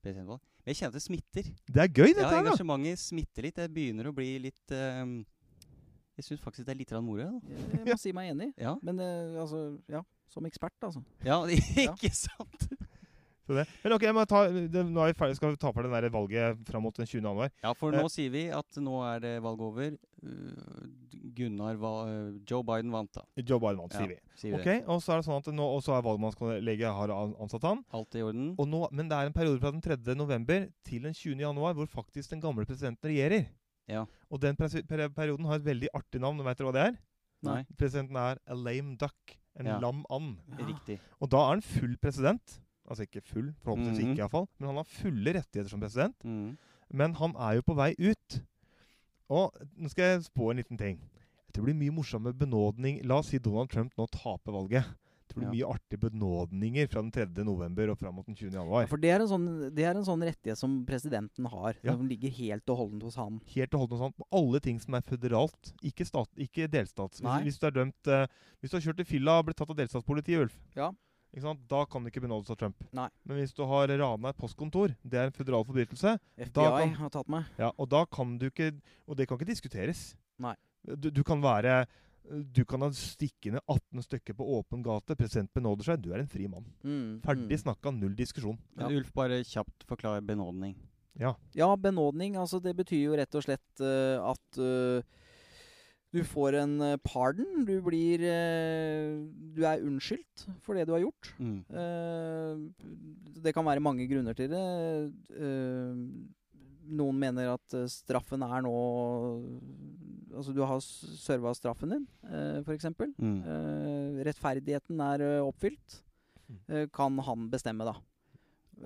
[0.04, 1.46] Men jeg kjenner at det smitter.
[1.64, 2.50] Det er gøy, dette Ja, her, da!
[2.50, 3.56] engasjementet smitter litt.
[3.56, 5.22] Det begynner å bli litt ehm,
[6.18, 7.30] Jeg syns faktisk det er litt moro.
[7.48, 8.50] Jeg må si meg enig.
[8.60, 8.76] Ja.
[8.84, 10.04] Men uh, altså, ja.
[10.34, 11.04] Som ekspert, altså.
[11.24, 11.38] ja,
[11.86, 12.68] ikke sant?
[13.48, 16.62] Men ok, ta, det, nå er vi ferdig, skal vi ta for det der valget
[16.68, 17.22] fram mot den 20.
[17.22, 17.50] januar.
[17.64, 18.00] Ja, for Eh.
[18.02, 19.98] nå sier vi at nå er det valg over.
[20.24, 20.88] Uh,
[21.36, 23.24] Gunnar va uh, Joe Biden vant, da.
[23.44, 24.18] Joe Biden vant, Ja, sier vi.
[24.40, 24.78] sier Ok, det.
[24.88, 27.84] Og så er det sånn at nå, og så er valgmannskollegiet har ansatt han.
[27.92, 28.54] Alt i orden.
[28.58, 30.16] Og nå, men det er en periode fra den 3.
[30.16, 31.40] november til den 20.
[31.44, 33.48] januar hvor faktisk den gamle presidenten regjerer.
[33.92, 34.06] Ja.
[34.32, 36.40] Og den perioden har et veldig artig navn.
[36.48, 37.00] Vet dere hva det er?
[37.44, 37.62] Nei.
[37.76, 39.36] Presidenten er a lame duck.
[39.60, 39.78] En Ja.
[39.80, 40.38] lam and.
[40.58, 41.00] Riktig.
[41.22, 42.60] Og da er han full president.
[42.90, 44.12] Altså ikke full, forhåpentligvis Mhm.
[44.12, 44.48] ikke iallfall.
[44.60, 46.16] Men han har fulle rettigheter som president.
[46.24, 46.58] Mm.
[46.92, 48.42] Men han er jo på vei ut.
[49.30, 51.00] Og nå skal jeg spå en liten ting.
[51.54, 53.04] Det blir mye morsomme benådning.
[53.06, 54.86] La oss si Donald Trump nå taper valget.
[55.30, 57.44] Det blir mye artige benådninger fra den 3.
[57.46, 58.52] november og fram mot den 20.
[58.54, 58.82] januar.
[58.84, 61.74] Ja, for det er, en sånn, det er en sånn rettighet som presidenten har.
[61.82, 61.96] Ja.
[61.96, 63.40] Som ligger helt og holdent hos han.
[63.56, 67.22] Helt og holdent sånn på alle ting som er føderalt, ikke, stat, ikke delstats.
[67.24, 68.28] Hvis, hvis du er dømt uh,
[68.62, 70.92] Hvis du har kjørt i fylla og blitt tatt av delstatspolitiet, Ulf, Ja.
[71.34, 71.64] Ikke sant?
[71.68, 72.84] da kan du ikke benådes av Trump.
[72.94, 73.08] Nei.
[73.26, 77.10] Men hvis du har rana et postkontor, det er en føderal forbrytelse, FBI kan- har
[77.10, 77.46] tatt meg.
[77.58, 78.72] ja, og da kan du ikke
[79.08, 80.16] Og det kan ikke diskuteres.
[80.40, 80.56] Nei.
[80.86, 81.86] Du, du kan være
[82.54, 86.28] Du kan ha stikkende 18 stykker på åpen gate, president benåder seg, du er en
[86.28, 86.64] fri mann.
[86.82, 87.64] Mm, Ferdig mm.
[87.66, 88.58] snakka, null diskusjon.
[88.78, 88.96] Men Ja.
[88.98, 90.74] Ulf, bare kjapt forklar benådning.
[91.20, 91.34] Ja.
[91.54, 92.38] Ja, benådning.
[92.38, 95.04] Altså, det betyr jo rett og slett uh, at eh,
[96.14, 97.64] du får en eh, pardon.
[97.66, 99.16] Du blir eh,
[99.56, 101.32] Du er unnskyldt for det du har gjort.
[101.42, 101.60] Mm.
[101.74, 104.64] Eh, det kan være mange grunner til det.
[106.94, 108.74] Noen mener at straffen er nå
[110.34, 112.06] Altså, du har serva straffen din,
[112.66, 112.88] f.eks.
[113.22, 113.36] Mm.
[114.26, 116.00] Rettferdigheten er oppfylt.
[116.50, 116.88] Mm.
[116.96, 117.94] Kan han bestemme, da.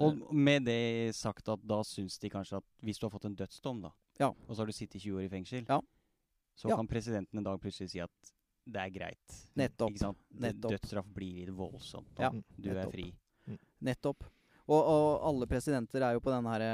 [0.04, 3.38] Og med det sagt at da syns de kanskje at hvis du har fått en
[3.40, 4.28] dødsdom, da, Ja.
[4.34, 5.80] og så har du sittet 20 år i fengsel, Ja.
[6.58, 6.76] Så Ja.
[6.80, 8.34] kan presidenten en dag plutselig si at
[8.67, 9.36] det er greit.
[9.56, 9.93] Nettopp.
[10.36, 10.72] Nettopp.
[10.74, 12.10] Dødsstraff blir litt voldsomt.
[12.20, 12.96] Ja, du er nettopp.
[12.98, 13.06] fri.
[13.88, 14.26] Nettopp.
[14.67, 16.65] Og, og alle presidenter er jo på den her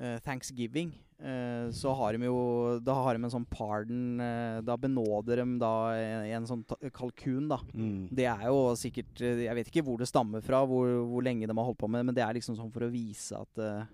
[0.00, 0.94] uh, Thanksgiving.
[1.16, 5.46] Uh, så har de jo Da har de en sånn pardon uh, Da benåder de
[5.62, 7.56] da en, en sånn kalkun, da.
[7.72, 8.08] Mm.
[8.12, 11.48] Det er jo sikkert eh, Jeg vet ikke hvor det stammer fra, hvor, hvor lenge
[11.48, 13.62] de har holdt på med det, men det er liksom sånn for å vise at
[13.64, 13.86] eh,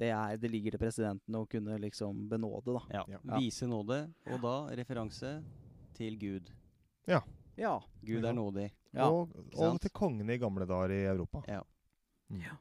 [0.00, 2.82] det, er, det ligger til presidenten å kunne liksom benåde, da.
[3.00, 3.04] Ja.
[3.16, 3.20] Ja.
[3.36, 5.36] Vise nåde, og da referanse
[5.96, 6.50] til Gud.
[7.08, 7.20] Ja.
[7.60, 7.76] ja.
[8.06, 8.70] Gud er nådig.
[8.92, 9.08] Ja.
[9.08, 11.44] Og, og til kongene i gamle dager i Europa.
[11.48, 11.62] Ja.
[12.32, 12.44] Mm.
[12.46, 12.56] Ja.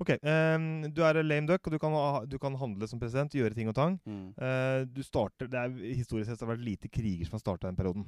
[0.00, 0.66] Ok, um,
[0.96, 3.68] du er lame duck, og du kan, ha, du kan handle som president, gjøre ting
[3.68, 3.98] og tang.
[4.08, 4.30] Mm.
[4.40, 7.68] Uh, du starter, det er Historisk sett har det vært lite kriger som har starta
[7.68, 8.06] den perioden,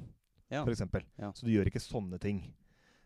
[0.49, 0.63] Ja.
[0.65, 1.05] for eksempel.
[1.21, 1.33] Ja.
[1.37, 2.41] Så du gjør ikke sånne ting.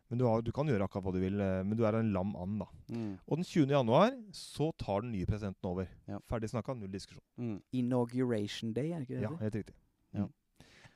[0.08, 2.12] Men du, har, du kan gjøre akkurat hva du vil, eh, men du er en
[2.14, 2.68] lam and, da.
[2.94, 3.16] Mm.
[3.26, 3.72] Og den 20.
[3.74, 5.88] januar så tar den nye presidenten over.
[6.06, 6.20] Ja.
[6.30, 7.24] Ferdig snakka, null diskusjon.
[7.42, 7.56] Mm.
[7.80, 9.26] Inauguration day, er det ikke det?
[9.26, 9.76] Ja, helt riktig.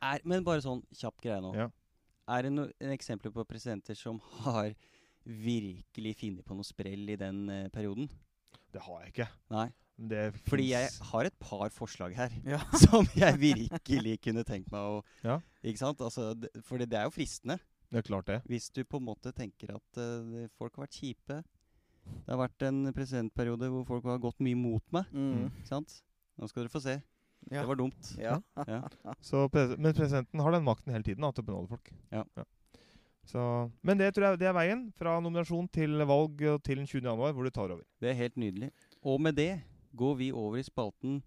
[0.00, 1.50] Er, men bare sånn kjapp greie nå.
[1.58, 1.66] Ja.
[2.30, 4.72] Er det noen eksempler på presidenter som har
[5.26, 8.08] virkelig funnet på noe sprell i den eh, perioden?
[8.72, 9.28] Det har jeg ikke.
[9.52, 9.66] Nei.
[10.00, 12.62] Det Fordi jeg har et par forslag her Ja.
[12.86, 15.40] som jeg virkelig kunne tenkt meg å Ja.
[15.60, 16.00] Ikke sant?
[16.00, 17.58] Altså, det, fordi det er jo fristende.
[17.90, 18.38] Det er klart det.
[18.46, 21.40] Hvis du på en måte tenker at uh, folk har vært kjipe.
[22.10, 25.10] Det har vært en presidentperiode hvor folk har gått mye mot meg.
[25.10, 25.48] Mm.
[25.50, 25.96] Ikke sant?
[26.38, 26.96] Nå skal dere få se.
[27.48, 27.62] Ja.
[27.62, 28.14] Det var dumt.
[28.20, 28.38] Ja.
[28.70, 29.14] Ja.
[29.24, 31.92] Så pres men presidenten har den makten hele tiden da, til å benåde folk.
[32.12, 32.24] Ja.
[33.30, 33.42] Så,
[33.86, 34.86] men det tror jeg det er veien.
[34.98, 37.04] Fra nominasjon til valg til den 20.
[37.04, 37.84] januar, hvor du tar over.
[38.02, 38.70] Det er helt nydelig.
[39.02, 39.52] Og med det
[39.96, 41.20] går vi over i spalten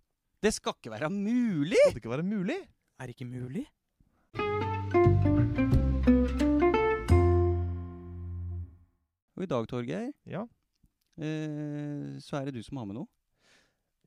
[0.43, 1.80] Det skal ikke være mulig!
[1.80, 2.60] Skal det ikke være mulig?
[2.99, 3.65] Er det ikke mulig?
[9.36, 10.43] Og i dag, Torgeir, Ja.
[11.17, 13.08] eh, så er det du som har med noe.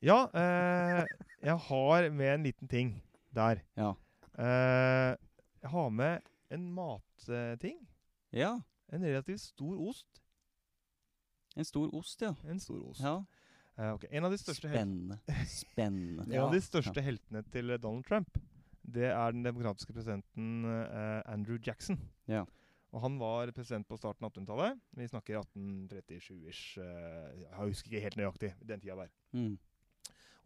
[0.02, 1.04] Ja, eh,
[1.42, 3.02] jeg har med en liten ting
[3.34, 3.62] der.
[3.76, 3.94] Ja.
[4.38, 5.16] Eh,
[5.62, 7.80] jeg har med en matting.
[8.32, 8.58] Ja.
[8.92, 10.20] En relativt stor ost.
[11.56, 12.34] En stor ost, ja.
[12.46, 13.00] En stor ost.
[13.00, 13.24] ja.
[13.78, 15.18] Eh, ok, En av de største, Spennende.
[15.46, 16.22] Spennende.
[16.32, 16.60] en av de Ja.
[16.64, 18.38] største heltene til Donald Trump,
[18.84, 21.98] det er den demokratiske presidenten eh, Andrew Jackson.
[22.28, 22.44] Ja.
[22.94, 24.82] Og han var president på starten av 1800-tallet.
[24.96, 26.78] Vi snakker 1837-ish.
[26.82, 29.10] eh, jeg husker ikke helt nøyaktig den tida der.
[29.36, 29.56] Mm.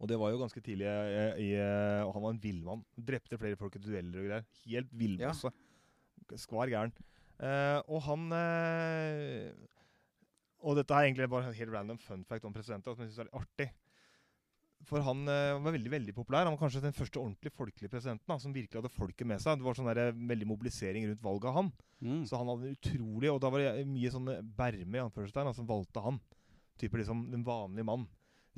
[0.01, 2.81] Og det var jo ganske tidlig i, i eh, Og han var en villmann.
[2.97, 4.47] Drepte flere folk i dueller og greier.
[4.65, 5.51] Helt villmasse.
[6.41, 6.93] Skvar gæren.
[7.41, 9.53] Eh, og han eh,
[10.65, 13.23] Og dette er egentlig bare en helt random fun fact om presidenten, som jeg syns
[13.23, 13.69] er litt artig.
[14.89, 16.47] For han uh, var veldig veldig populær.
[16.47, 19.59] Han var kanskje den første ordentlig folkelige presidenten da, som virkelig hadde folket med seg.
[19.59, 21.71] Det var sånn der, eh, veldig mobilisering rundt valget av han.
[22.01, 22.21] Mm.
[22.29, 26.01] Så han hadde utrolig Og da var det mye sånne berme i anførselstegn som valgte
[26.01, 26.17] han.
[26.81, 28.07] Type liksom den vanlige mann.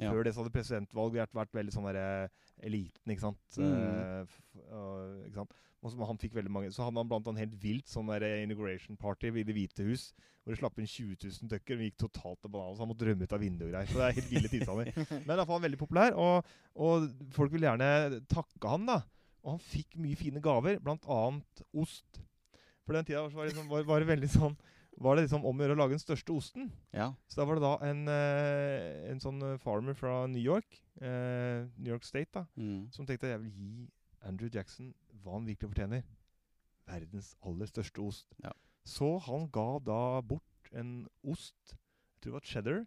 [0.02, 0.10] Ja.
[0.10, 2.32] Før det så hadde presidentvalg vært, vært veldig sånn derre
[2.66, 3.60] eliten, ikke sant.
[3.60, 3.74] Mm.
[3.78, 5.54] Uh, og, ikke sant?
[5.84, 9.34] Han fikk veldig mange Så hadde han blant annet helt vilt sånn der inauguration party
[9.34, 10.06] i Det hvite hus,
[10.40, 13.08] hvor det slapp inn 20 000 døkker, Og gikk totalt til banan, så han måtte
[13.10, 13.90] rømme ut av vinduet og greier.
[13.92, 14.94] Så det er helt ville tilstander.
[15.26, 16.54] Men i hvert fall veldig populær, og,
[16.88, 17.90] og folk vil gjerne
[18.32, 19.02] takke han, da.
[19.44, 22.22] Og han fikk mye fine gaver, blant annet ost.
[22.88, 24.56] For den tida var det, liksom, var, var det veldig sånn
[25.02, 26.72] Var det liksom om å gjøre å lage den største osten.
[26.94, 27.14] ja.
[27.28, 31.66] Så da var det da en, eh, en sånn eh, farmer fra New York, eh,
[31.78, 32.92] New York State, da, Mm.
[32.92, 33.88] som tenkte at jeg vil gi
[34.24, 36.04] Andrew Jackson hva han virkelig fortjener.
[36.88, 38.26] Verdens aller største ost.
[38.44, 38.52] Ja.
[38.86, 42.86] Så han ga da bort en ost, jeg tror det var cheddar,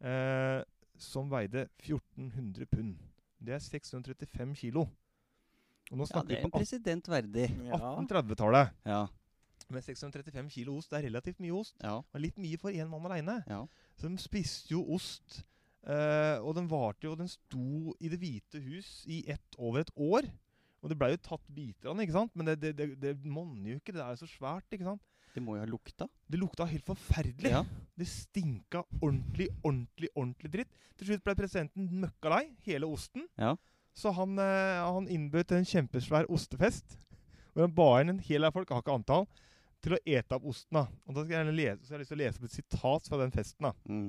[0.00, 0.64] eh,
[0.96, 2.98] som veide 1400 pund.
[3.42, 4.88] Det er 635 kilo.
[5.90, 7.48] Og nå ja, det er en president verdig.
[7.70, 8.70] 1830-tallet.
[8.84, 9.06] Ja.
[9.68, 11.76] Men 635 kilo ost det er relativt mye ost.
[11.84, 11.98] Ja.
[12.00, 13.42] Og litt mye for én mann aleine.
[13.48, 13.62] ja.
[13.98, 15.42] Så de spiste jo ost.
[15.88, 19.92] Uh, og den varte jo Den sto i Det hvite hus i ett over et
[19.94, 20.26] år.
[20.82, 22.34] Og det blei jo tatt biter av den, ikke sant?
[22.38, 23.94] Men det, det, det, det monner jo ikke.
[23.96, 25.02] Det er jo så svært, ikke sant?
[25.34, 26.06] Det må jo ha lukta.
[26.30, 27.50] Det lukta helt forferdelig.
[27.50, 27.64] Ja.
[27.98, 30.78] Det stinka ordentlig, ordentlig, ordentlig dritt.
[30.98, 33.26] Til slutt ble presidenten møkka lei, hele osten.
[33.38, 33.56] Ja.
[33.98, 36.94] Så han, uh, han innbød til en kjempesvær ostefest.
[37.52, 39.26] Hvor han ba inn en hel haug folk, jeg har ikke antall,
[39.84, 40.80] til å ete opp osten.
[40.80, 40.86] da.
[41.06, 43.10] Og da skal jeg, gjerne lese, så jeg har lyst til å lese et sitat
[43.10, 43.68] fra den festen.
[43.68, 43.74] da.
[43.88, 44.08] Mm.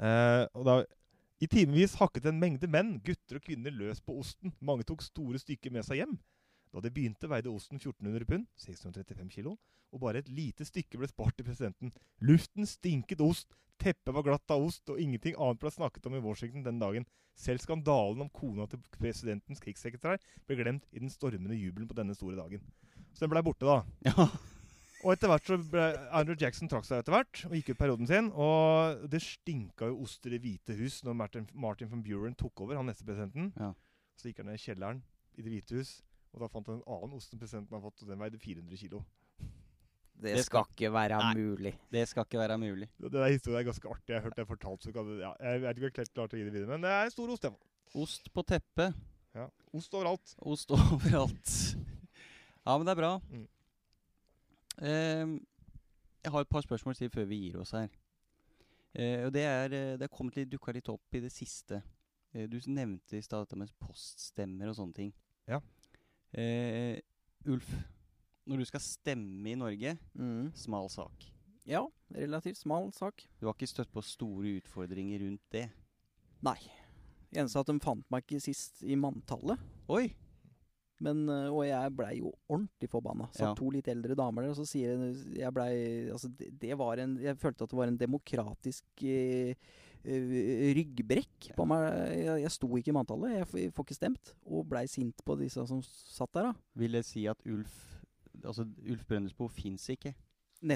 [0.00, 0.76] Eh, og da,
[1.42, 4.54] I timevis hakket en mengde menn, gutter og kvinner, løs på osten.
[4.60, 6.16] Mange tok store stykker med seg hjem.
[6.74, 9.58] Da det begynte, veide osten 1400 pund, 635 kilo,
[9.94, 11.92] og bare et lite stykke ble spart til presidenten.
[12.18, 16.22] Luften stinket ost, teppet var glatt av ost, og ingenting annet ble snakket om i
[16.24, 17.06] Washington den dagen.
[17.38, 22.14] Selv skandalen om kona til presidentens krigssekretær ble glemt i den stormende jubelen på denne
[22.18, 22.62] store dagen.
[23.14, 23.80] Så den blei borte, da.
[24.08, 24.26] Ja.
[25.04, 25.82] Og etter hvert så ble
[26.16, 28.30] Andrew Jackson trakk seg etter hvert og gikk ut perioden sin.
[28.32, 32.64] Og det stinka jo ost i Det hvite hus når Martin, Martin von Buren tok
[32.64, 33.52] over, han neste presidenten.
[33.60, 33.74] Ja.
[34.16, 35.02] Så gikk han ned i kjelleren
[35.36, 35.98] i Det hvite hus,
[36.32, 38.80] og da fant han en annen ost som presidenten har fått, og den veide 400
[38.80, 39.02] kilo.
[40.14, 41.34] Det Det skal ikke være Nei.
[41.34, 41.72] mulig.
[41.92, 42.88] Det skal ikke være mulig.
[43.02, 44.08] Der historien er ganske artig.
[44.14, 44.82] Jeg har hørt det fortalt.
[44.86, 46.86] Så kan det, ja, jeg vet ikke om jeg klart å gi det videre, men
[46.86, 47.44] det er en stor ost.
[47.44, 47.52] Jeg.
[47.94, 48.94] Ost på teppet.
[49.34, 49.48] Ja.
[49.74, 50.36] Ost overalt.
[50.46, 51.50] Ost overalt.
[52.64, 53.12] Ja, men det er bra.
[53.30, 53.46] Mm.
[54.82, 55.34] Ehm,
[56.24, 57.88] jeg har et par spørsmål til før vi gir oss her.
[58.94, 61.82] Eh, og det er eh, Det er kommet litt, dukka litt opp i det siste.
[62.34, 65.12] Eh, du nevnte i stad dette med poststemmer og sånne ting.
[65.50, 65.60] Ja.
[66.32, 66.98] Eh,
[67.46, 67.68] Ulf,
[68.48, 70.52] når du skal stemme i Norge, Mm.
[70.56, 71.26] smal sak.
[71.66, 73.22] Ja, relativt smal sak.
[73.40, 75.70] Du har ikke støtt på store utfordringer rundt det?
[76.42, 76.58] Nei.
[77.34, 79.58] Eneste at de fant meg ikke sist i manntallet.
[79.88, 80.14] Oi!
[81.04, 83.28] Men, øh, og jeg blei jo ordentlig forbanna.
[83.32, 83.54] Satt Ja.
[83.58, 85.72] to litt eldre damer der, og så sier jeg, jeg blei
[86.10, 89.54] Altså, det, det var en Jeg følte at det var en demokratisk eh,
[90.04, 91.86] eh, ryggbrekk på meg.
[92.18, 93.36] Jeg, jeg sto ikke i manntallet.
[93.38, 94.34] Jeg, jeg får ikke stemt.
[94.46, 96.54] Og blei sint på disse som satt der, da.
[96.74, 97.90] Vil det si at Ulf
[98.44, 100.10] Altså, Ulf Brøndesbo fins ikke?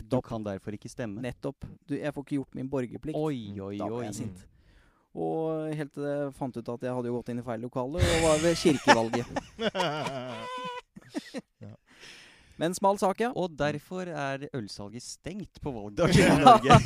[0.09, 1.21] Du kan derfor ikke stemme?
[1.25, 1.64] Nettopp.
[1.88, 3.17] Du, jeg får ikke gjort min borgerplikt.
[3.19, 3.79] Oi, oi, oi.
[3.81, 4.47] Da ble jeg sint.
[5.19, 7.99] Og helt til jeg fant ut at jeg hadde jo gått inn i feil lokale,
[7.99, 9.27] og var ved kirkevalget.
[12.59, 13.29] Men smal sak, ja.
[13.39, 16.79] Og derfor er ølsalget stengt på valgdagen i Norge.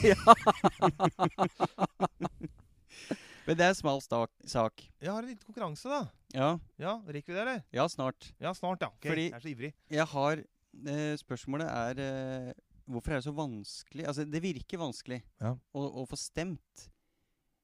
[3.46, 4.82] Men det er smal stak, sak.
[5.02, 6.02] Jeg har en liten konkurranse, da.
[6.36, 7.62] Ja, Ja, Rekker vi det, eller?
[7.74, 8.28] ja, snart.
[8.40, 8.88] Ja, snart, ja.
[9.00, 9.10] Okay.
[9.10, 9.72] Fordi- Jeg er så ivrig.
[9.90, 12.52] Jeg har eh, Spørsmålet er eh,
[12.88, 15.52] Hvorfor er det så vanskelig Altså, det virker vanskelig Ja.
[15.74, 16.88] å, å få stemt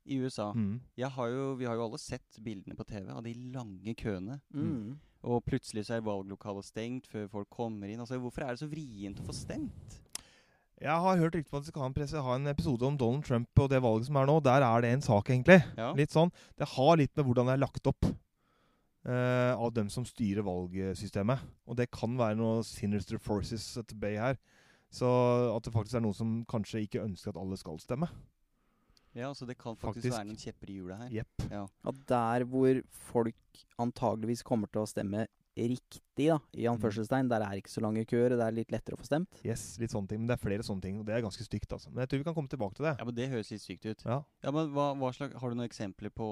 [0.09, 0.51] i USA.
[0.57, 0.81] Mm.
[0.99, 4.41] Jeg har jo, vi har jo alle sett bildene på TV av de lange køene.
[4.55, 4.99] Mm.
[5.29, 8.01] Og plutselig så er valglokalet stengt før folk kommer inn.
[8.01, 9.99] Altså, Hvorfor er det så vrient å få stemt?
[10.79, 12.97] Jeg har hørt rykter på at vi skal ha en, presse, ha en episode om
[12.99, 14.37] Donald Trump og det valget som er nå.
[14.47, 15.59] Der er det en sak, egentlig.
[15.75, 15.91] Ja.
[15.99, 16.31] Litt sånn.
[16.55, 21.43] Det har litt med hvordan det er lagt opp uh, av dem som styrer valgsystemet.
[21.67, 24.39] Og det kan være noe sinister forces at bay her.
[24.95, 25.09] Så
[25.51, 28.09] at det faktisk er noen som kanskje ikke ønsker at alle skal stemme.
[29.17, 30.15] Ja, så det kan faktisk, Faktisk.
[30.15, 31.17] være noen kjepper i hjulet her.
[31.21, 31.49] Yep.
[31.51, 31.65] Ja.
[31.91, 35.27] At der hvor folk antageligvis kommer til å stemme
[35.59, 39.01] riktig, da, i anførselstegn, der er ikke så lange køer, det er litt lettere å
[39.01, 39.41] få stemt.
[39.47, 40.21] Yes, litt sånne ting.
[40.23, 41.73] Men det er flere sånne ting, og det er ganske stygt.
[41.75, 41.91] altså.
[41.91, 42.95] Men jeg tror vi kan komme tilbake til det.
[43.01, 44.05] ja, men det høres litt sykt ut.
[44.07, 44.21] Ja.
[44.45, 46.29] Ja, men hva, hva slags, Har du noen eksempler på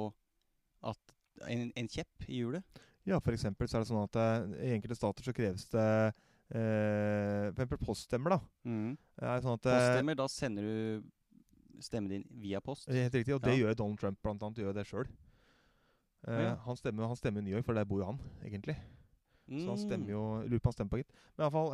[0.86, 1.16] at
[1.50, 2.82] en, en kjepp i hjulet?
[3.06, 7.50] Ja, eksempel så er det sånn at uh, i enkelte stater så kreves det uh,
[7.50, 8.40] for eksempel poststemmer, da.
[8.66, 8.96] Mm.
[8.96, 11.04] Det er sånn at eh, Poststemmer, da sender du
[11.80, 12.88] stemmen din via post.
[12.88, 13.66] Helt riktig, og det Ja.
[13.66, 14.58] gjør Donald Trump blant annet.
[14.58, 15.06] Gjør det sjøl.
[16.26, 16.56] Ja.
[16.56, 18.76] han, stemmer, han stemmer i New York, for der bor jo han, egentlig.
[19.46, 20.10] Så han stemmer Mm.
[20.10, 21.10] jo Lurer på han stemmer på, gitt.
[21.36, 21.68] Men iallfall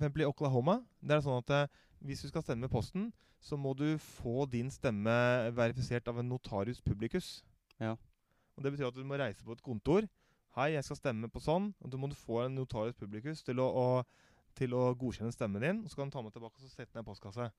[0.00, 1.66] uh, i Oklahoma Det er sånn at uh,
[2.00, 5.12] hvis du skal stemme med posten, så må du få din stemme
[5.52, 7.42] verifisert av en notarius publicus.
[7.78, 7.92] Ja.
[8.56, 10.08] Og Det betyr at du må reise på et kontor.
[10.56, 11.74] Hei, jeg skal stemme på sånn.
[11.80, 14.04] Og da må du få en notarius publicus til å, å,
[14.56, 15.82] til å godkjenne stemmen din.
[15.84, 17.50] Og så kan du ta med tilbake og sette den i postkasse.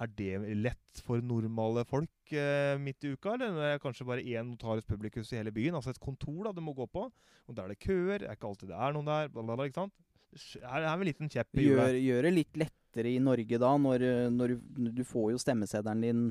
[0.00, 3.34] Er det lett for normale folk eh, midt i uka?
[3.36, 5.74] Eller er det kanskje bare én notarius publicus i hele byen?
[5.78, 7.04] Altså et kontor da du må gå på.
[7.48, 8.18] Og der er det køer.
[8.24, 9.28] Det er ikke alltid det er noen der.
[9.28, 9.92] Bla, bla, bla, ikke sant?
[10.32, 12.00] Det er, er en liten kjepp i Gjør, hjulet.
[12.06, 14.54] gjør det litt lettere i Norge da, når, når
[14.96, 16.22] du, får jo stemmeseddelen din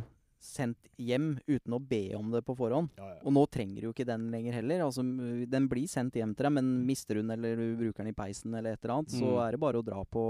[0.41, 2.89] sendt hjem uten å be om det på forhånd.
[2.97, 3.19] Ja, ja.
[3.29, 4.81] Og nå trenger du jo ikke den lenger heller.
[4.87, 5.05] Altså,
[5.53, 8.57] den blir sendt hjem til deg, men mister den eller du bruker den i peisen
[8.57, 9.37] eller et eller annet, så Mm.
[9.45, 10.23] er det bare å dra på,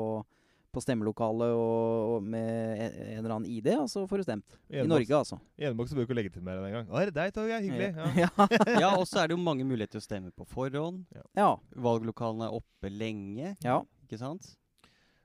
[0.71, 4.55] på stemmelokalet og, og med en, en eller annen ID, og så får du stemt.
[4.69, 5.39] I Enebakk- Norge, altså.
[5.59, 6.89] I Enebakk så bør du ikke legitimere deg engang.
[6.91, 7.65] Å, er det deg, Torgeir?
[7.65, 7.89] Hyggelig.
[7.97, 8.29] Ja.
[8.71, 8.79] Ja.
[8.85, 11.03] Ja, og så er det jo mange muligheter til å stemme på forhånd.
[11.37, 11.51] ja.
[11.75, 13.79] Valglokalene er oppe lenge, ja.
[14.07, 14.53] ikke sant?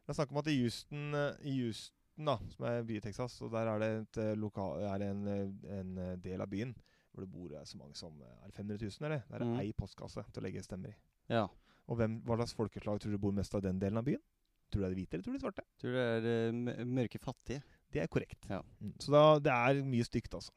[0.06, 3.04] Det er snakk om at i Houston, eh, i Houston da, som er by i
[3.04, 6.48] Texas, og der er det et, eh, lokal, er det en, eh, en del av
[6.52, 6.74] byen
[7.12, 9.22] hvor det bor så mange som Er 500 000, eller?
[9.30, 9.58] Der er Mm.
[9.62, 10.96] ei postkasse til å legge stemmer i.
[11.32, 11.46] Ja.
[11.88, 14.20] Og hvem, hva slags folkeslag tror du bor mest av den delen av byen?
[14.70, 15.66] Tror du det er de hvite, eller tror du de svarte?
[15.80, 16.30] Tror det er
[16.76, 17.62] eh, mørke fattige.
[17.92, 18.48] Det er korrekt.
[18.50, 18.60] Ja.
[18.80, 18.94] Mm.
[19.00, 20.54] Så da, det er mye stygt, altså.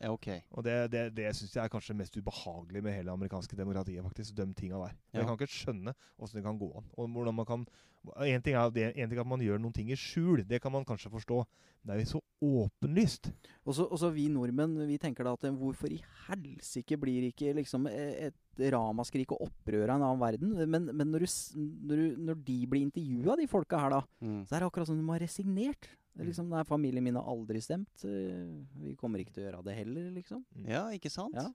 [0.00, 0.26] Ja, ok.
[0.50, 4.02] Og det, det, det syns jeg er kanskje mest ubehagelig med hele det amerikanske demokratiet.
[4.04, 4.96] faktisk, De tinga der.
[5.12, 5.20] Ja.
[5.20, 6.88] Jeg kan ikke skjønne åssen det kan gå an.
[6.98, 7.66] Og hvordan man kan
[8.04, 10.60] En ting er, det, en ting er at man gjør noen ting i skjul, det
[10.60, 11.38] kan man kanskje forstå.
[11.86, 13.30] Det er jo så åpenlyst.
[13.64, 17.26] Og så og så vi nordmenn vi tenker da at eh, hvorfor i helsike blir
[17.30, 20.54] ikke liksom eh, et ramaskrik og opprør av en annen verden?
[20.70, 24.40] Men, men når, du, når, du, når de blir intervjua, de folka her, da, Mm.
[24.48, 25.88] så er det akkurat som de har resignert.
[26.14, 28.04] Det er liksom, Nei, familien min har aldri stemt.
[28.06, 28.46] eh,
[28.84, 30.44] Vi kommer ikke til å gjøre det heller, liksom.
[30.68, 31.34] Ja, ikke sant?
[31.34, 31.48] Ja.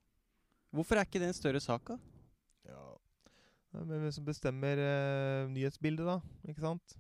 [0.76, 1.96] Hvorfor er ikke det en større sak, da?
[2.68, 2.82] Ja.
[3.74, 6.20] Ja, Men hvem som bestemmer uh, nyhetsbildet, da?
[6.50, 6.96] Ikke sant?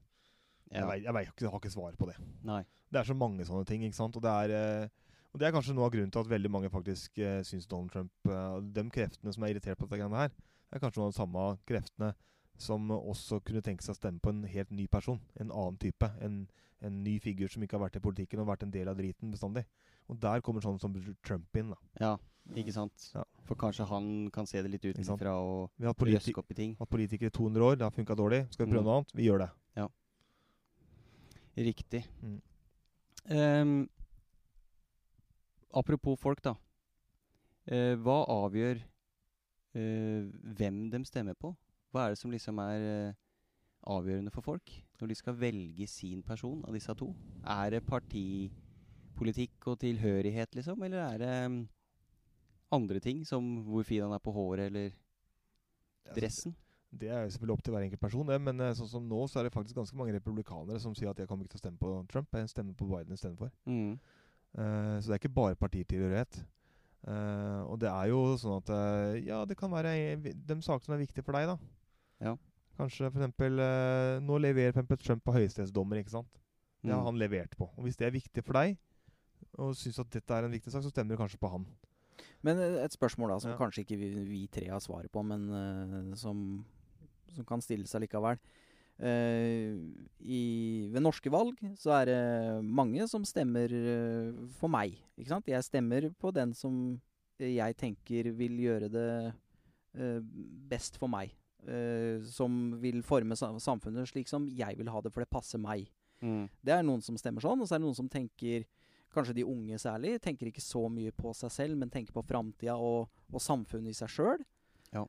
[0.69, 2.15] Jeg, vet, jeg, vet, jeg har ikke svar på det.
[2.45, 2.59] Nei.
[2.89, 3.83] Det er så mange sånne ting.
[3.85, 4.15] ikke sant?
[4.17, 4.87] Og det er, eh,
[5.33, 7.91] og det er kanskje noe av grunnen til at veldig mange faktisk uh, syns Donald
[7.93, 10.31] Trump uh, De kreftene som er irritert på dette greiene her,
[10.73, 12.13] er kanskje noen av de samme kreftene
[12.59, 15.19] som også kunne tenke seg å stemme på en helt ny person.
[15.39, 16.09] En annen type.
[16.19, 16.41] En,
[16.81, 19.31] en ny figur som ikke har vært i politikken og vært en del av driten
[19.31, 19.63] bestandig.
[20.09, 21.69] Og der kommer sånn som Trump inn.
[21.71, 21.77] da.
[22.01, 22.11] Ja,
[22.57, 23.05] ikke sant?
[23.13, 23.23] Ja.
[23.47, 26.73] For kanskje han kan se det litt utenfra og har røske opp i ting.
[26.75, 28.47] Vi hatt politikere i 200 år, det har funka dårlig.
[28.51, 28.89] Skal vi prøve Mm.
[28.89, 29.15] noe annet?
[29.15, 29.49] Vi gjør det.
[31.59, 32.05] Riktig.
[32.23, 32.39] Mm.
[33.27, 33.89] Ehm,
[35.73, 36.55] apropos folk, da.
[37.69, 38.79] Uh, hva avgjør
[39.77, 41.51] uh, hvem de stemmer på?
[41.93, 43.17] Hva er det som liksom er uh,
[43.93, 47.11] avgjørende for folk når de skal velge sin person av disse to?
[47.45, 50.81] Er det partipolitikk og tilhørighet, liksom?
[50.87, 51.59] Eller er det um,
[52.79, 54.97] andre ting, som hvor fin han er på håret, eller
[56.09, 56.55] Altså, dressen?
[56.91, 58.39] Det er jo selvfølgelig opp til hver enkelt person, det.
[58.41, 61.19] Men eh, sånn som nå, så er det faktisk ganske mange republikanere som sier at
[61.21, 62.27] jeg kommer ikke til å stemme på Trump.
[62.33, 63.51] Jeg stemmer på Biden istedenfor.
[63.69, 63.99] Mm.
[64.57, 66.39] Uh, så det er ikke bare partitilhørighet.
[67.07, 70.83] Uh, og det er jo sånn at uh, Ja, det kan være eh, de sakene
[70.89, 71.57] som er viktige for deg, da.
[72.25, 72.33] Ja.
[72.79, 76.41] Kanskje eksempel eh, Nå leverer for Trump på høyesterettsdommer, ikke sant.
[76.81, 77.05] Det har Mm.
[77.11, 77.67] han levert på.
[77.77, 78.77] Og hvis det er viktig for deg,
[79.59, 81.65] og syns at dette er en viktig sak, så stemmer du kanskje på han.
[82.43, 83.57] Men eh, et spørsmål da, som Ja.
[83.59, 86.65] kanskje ikke vi, vi tre har svaret på, men eh, som,
[87.35, 88.39] som kan stilles allikevel.
[88.99, 89.79] Uh,
[90.19, 90.41] i,
[90.91, 92.23] ved norske valg så er det
[92.67, 94.97] mange som stemmer uh, for meg.
[95.15, 95.47] Ikke sant?
[95.47, 96.97] Jeg stemmer på den som
[97.39, 100.19] jeg tenker vil gjøre det uh,
[100.67, 101.31] best for meg.
[101.67, 105.89] Eh, som vil forme samfunnet slik som jeg vil ha det, for det passer meg.
[106.23, 106.47] Mm.
[106.63, 108.67] Det er noen som stemmer sånn, og så er det noen som tenker
[109.09, 110.19] Kanskje de unge særlig.
[110.21, 113.97] Tenker ikke så mye på seg selv, men tenker på framtida og, og samfunnet i
[113.97, 114.43] seg sjøl.
[114.89, 115.03] Ja.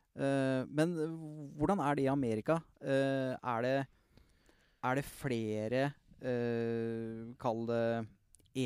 [0.69, 1.12] men eh,
[1.57, 2.59] hvordan er det i Amerika?
[2.85, 3.77] Uh, er, det,
[4.85, 5.85] er det flere
[6.21, 7.85] uh, Kall det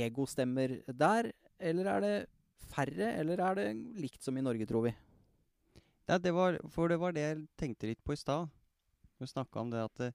[0.03, 1.31] egostemmer der?
[1.61, 2.14] Eller er det
[2.72, 3.12] færre?
[3.20, 3.68] Eller er det
[4.03, 4.94] likt som i Norge, tror vi?
[6.09, 8.50] Ja, det var, for det var det jeg tenkte litt på i stad.
[9.20, 10.09] Du snakka om det at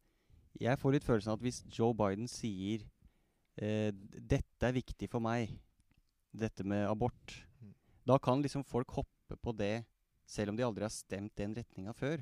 [0.59, 2.83] jeg får litt følelsen av at hvis Joe Biden sier
[3.55, 5.55] eh, 'Dette er viktig for meg',
[6.35, 7.73] dette med abort, Mm.
[8.07, 9.85] da kan liksom folk hoppe på det
[10.29, 12.21] selv om de aldri har stemt den retninga før.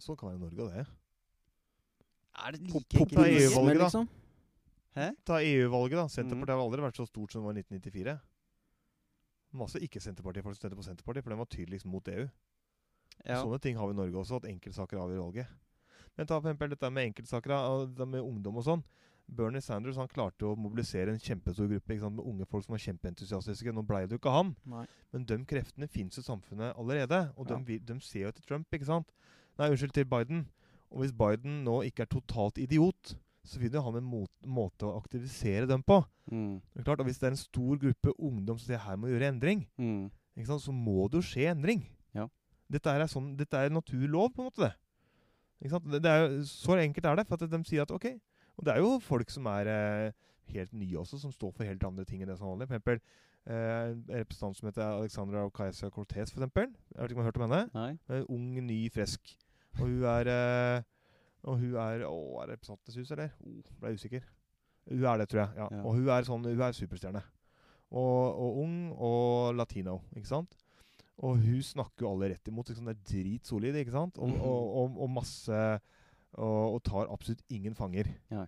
[0.00, 0.84] Sånn kan være i Norge, og det.
[2.42, 4.06] Er det like Populisme, liksom?
[4.96, 5.08] Hæ?
[5.26, 6.06] Ta EU-valget, da.
[6.08, 8.14] Senterpartiet Senterpartiet har aldri vært så stort som det var i 1994.
[9.60, 12.24] Masse ikke-Senterpartifolk stemte på Senterpartiet, for den var tydeligst mot EU.
[13.26, 13.42] Ja.
[13.42, 15.52] Sånne ting har vi i Norge også, at enkeltsaker avgjør valget.
[16.16, 18.84] Men ta for eksempel dette med enkeltsaker, det med ungdom og sånn.
[19.28, 22.82] Bernie Sanders han klarte å mobilisere en kjempestor gruppe sant, med unge folk som var
[22.84, 23.72] kjempeentusiastiske.
[23.72, 24.84] Nå blei det jo ikke han, Nei.
[25.12, 27.32] men de kreftene fins i samfunnet allerede.
[27.36, 27.56] Og Ja.
[27.58, 29.06] de, ser jo til Trump, ikke sant?
[29.58, 30.46] Nei, unnskyld, til Biden.
[30.90, 34.84] Og hvis Biden nå ikke er totalt idiot, så vil jo han en mot, måte
[34.86, 36.04] å aktivisere dem på.
[36.30, 36.60] Mm.
[36.74, 39.08] Det er klart, og Hvis det er en stor gruppe ungdom som sier her må
[39.08, 40.10] gjøre endring, Mm.
[40.36, 41.86] ikke sant, så må det jo skje endring.
[42.14, 42.28] Ja.
[42.70, 44.58] Dette er, sånn, dette er naturlov, på en måte.
[44.68, 44.74] det.
[45.62, 45.90] Ikke sant?
[45.90, 47.26] Det, det er jo, så enkelt er det.
[47.26, 48.20] for at De sier at ok
[48.58, 50.12] Og det er jo folk som er eh,
[50.52, 52.68] helt nye også, som står for helt andre ting enn det som er vanlig.
[52.68, 53.00] For eksempel
[53.46, 56.68] eh, en representant som heter Alexandra Ocasio-Cortez, for eksempel.
[56.92, 57.62] Jeg vet ikke om du har hørt om henne?
[57.74, 57.90] Nei.
[58.12, 59.34] Eh, ung, ny, frisk.
[59.80, 60.82] Og hun er eh,
[61.48, 63.30] Og hun er Å, er det Representantenes hus, eller?
[63.42, 64.26] Oh, ble jeg usikker.
[64.90, 65.56] Hun er det, tror jeg.
[65.62, 65.68] ja.
[65.72, 65.80] Ja.
[65.86, 67.22] Og hun er sånn Hun er superstjerne.
[67.92, 70.54] Og, og ung og latino, ikke sant?
[71.22, 72.68] Og hun snakker jo alle rett imot.
[72.70, 72.86] Liksom.
[72.88, 74.16] Det er dritsolid, ikke sant?
[74.18, 74.40] Og, Mhm.
[74.48, 75.58] og, og, og masse
[76.38, 78.08] og, og tar absolutt ingen fanger.
[78.32, 78.46] Ja.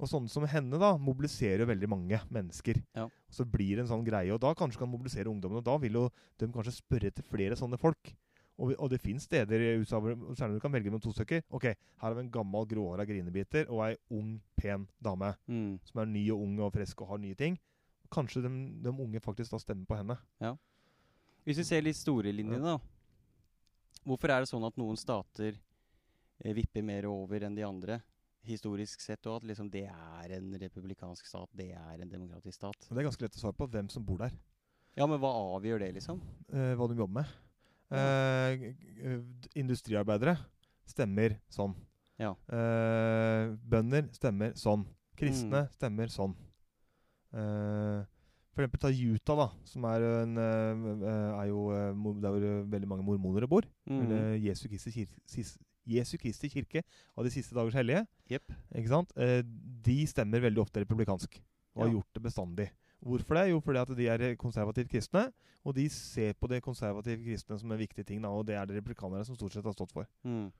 [0.00, 2.80] Og sånne som henne da, mobiliserer jo veldig mange mennesker.
[2.96, 3.04] Ja.
[3.10, 5.60] Og så blir det en sånn greie, og da kanskje kan mobilisere ungdommen.
[5.60, 6.06] Og da vil jo
[6.40, 8.12] de kanskje spørre etter flere sånne folk.
[8.60, 11.44] Og, og det finnes steder i USA hvor du kan velge mellom to stykker.
[11.56, 15.32] Ok, her har vi en gammel, gråhåra grinebiter og ei ung, pen dame.
[15.48, 15.78] Mm.
[15.88, 17.56] Som er ny og ung og frisk og har nye ting.
[18.12, 18.50] Kanskje de,
[18.84, 20.16] de unge faktisk da stemmer på henne.
[21.46, 22.78] Hvis vi ser litt store linjene, da.
[24.04, 25.56] Hvorfor er det sånn at noen stater
[26.44, 28.00] vipper mer over enn de andre?
[28.48, 32.86] Historisk sett, og at liksom det er en republikansk stat, det er en demokratisk stat.
[32.88, 34.32] Og det er ganske lett å svare på hvem som bor der.
[34.96, 36.20] Ja, men hva avgjør det, liksom?
[36.52, 37.26] eh, hva de jobber med.
[37.90, 38.72] Eh,
[39.44, 40.38] d- industriarbeidere
[40.88, 41.74] stemmer sånn.
[42.18, 42.32] Ja.
[42.48, 44.86] Eh, bønder stemmer sånn.
[45.20, 45.70] Kristne Mm.
[45.76, 46.34] stemmer sånn.
[47.32, 48.00] Eh,
[48.54, 52.42] for eksempel ta Utah, da, som er, en, eh, eh, er jo eh, der hvor
[52.42, 53.62] eh, veldig mange mormoner bor.
[53.88, 54.00] Mm.
[54.06, 55.58] Eller Jesu Kristi, sis,
[55.90, 56.82] Jesu Kristi kirke
[57.16, 58.06] av de siste dagers hellige.
[58.30, 58.44] yep.
[58.74, 59.12] Ikke sant?
[59.16, 61.40] Eh, de stemmer veldig ofte republikansk,
[61.76, 62.68] og har gjort det bestandig.
[63.00, 63.46] Hvorfor det?
[63.50, 65.32] Jo, fordi at de er konservativt kristne,
[65.64, 68.66] og de ser på det konservative kristne som en viktig ting, da, og det er
[68.68, 70.06] det republikanere som stort sett har stått for.
[70.24, 70.50] Mm.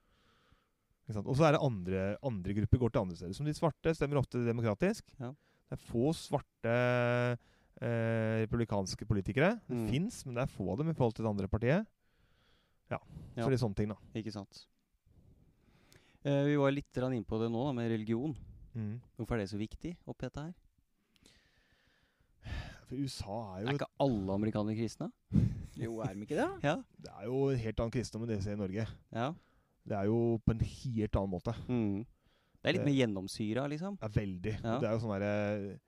[1.26, 3.34] Og så er det andre, andre grupper går til andre steder.
[3.34, 5.04] Som de svarte stemmer ofte demokratisk.
[5.18, 5.32] Ja.
[5.70, 6.74] Det er få svarte
[7.80, 9.60] eh, republikanske politikere.
[9.68, 9.88] Det Mm.
[9.90, 11.86] fins, men det er få av dem i forhold til det andre partiet.
[12.90, 12.98] Ja,
[13.36, 13.44] Ja.
[13.44, 13.96] så litt sånne ting, da.
[14.14, 14.66] Ikke sant.
[16.24, 18.34] Eh, vi var litt inne på det nå, da, med religion.
[18.74, 19.00] Mm.
[19.16, 20.52] Hvorfor er det så viktig oppi dette her?
[22.90, 25.10] For USA er jo Er ikke alle amerikanere kristne?
[25.80, 26.48] Jo, er de ikke det?
[26.68, 26.74] Ja.
[27.00, 28.86] det er jo en helt annen kristendom enn det vi ser i Norge.
[29.16, 29.30] ja.
[29.90, 31.54] Det er jo på en helt annen måte.
[31.66, 32.02] Mm.
[32.60, 33.96] Det er litt Det- mer gjennomsyra, liksom.
[34.04, 34.52] Er veldig.
[34.62, 34.74] Ja.
[34.78, 35.78] Det er jo sånn derre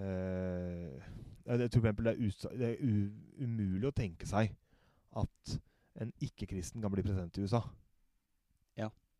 [0.00, 0.96] uh,
[1.44, 3.10] jeg jeg tror for eksempel det er, usa, det er u,
[3.44, 4.54] umulig å tenke seg
[5.20, 5.54] at
[6.00, 7.60] en ikke-kristen kan bli president i USA.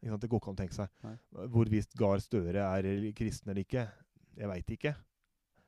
[0.02, 0.08] Ja.
[0.08, 0.22] Ikke sant?
[0.24, 0.88] Det går ikke an å tenke seg.
[1.06, 1.14] Nei.
[1.54, 3.84] Hvorvidt Gahr Støre er kristen eller ikke,
[4.36, 4.94] jeg veit ikke.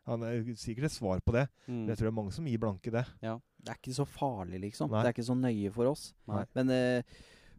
[0.06, 1.78] Han er sikkert et svar på det, Mm.
[1.78, 3.04] men jeg tror det er mange som gir blanke det.
[3.22, 3.38] Ja.
[3.62, 4.90] Det er ikke så farlig, liksom.
[4.90, 5.00] Nei.
[5.02, 6.12] Det er ikke så nøye for oss.
[6.28, 6.42] Nei.
[6.54, 7.02] Men eh,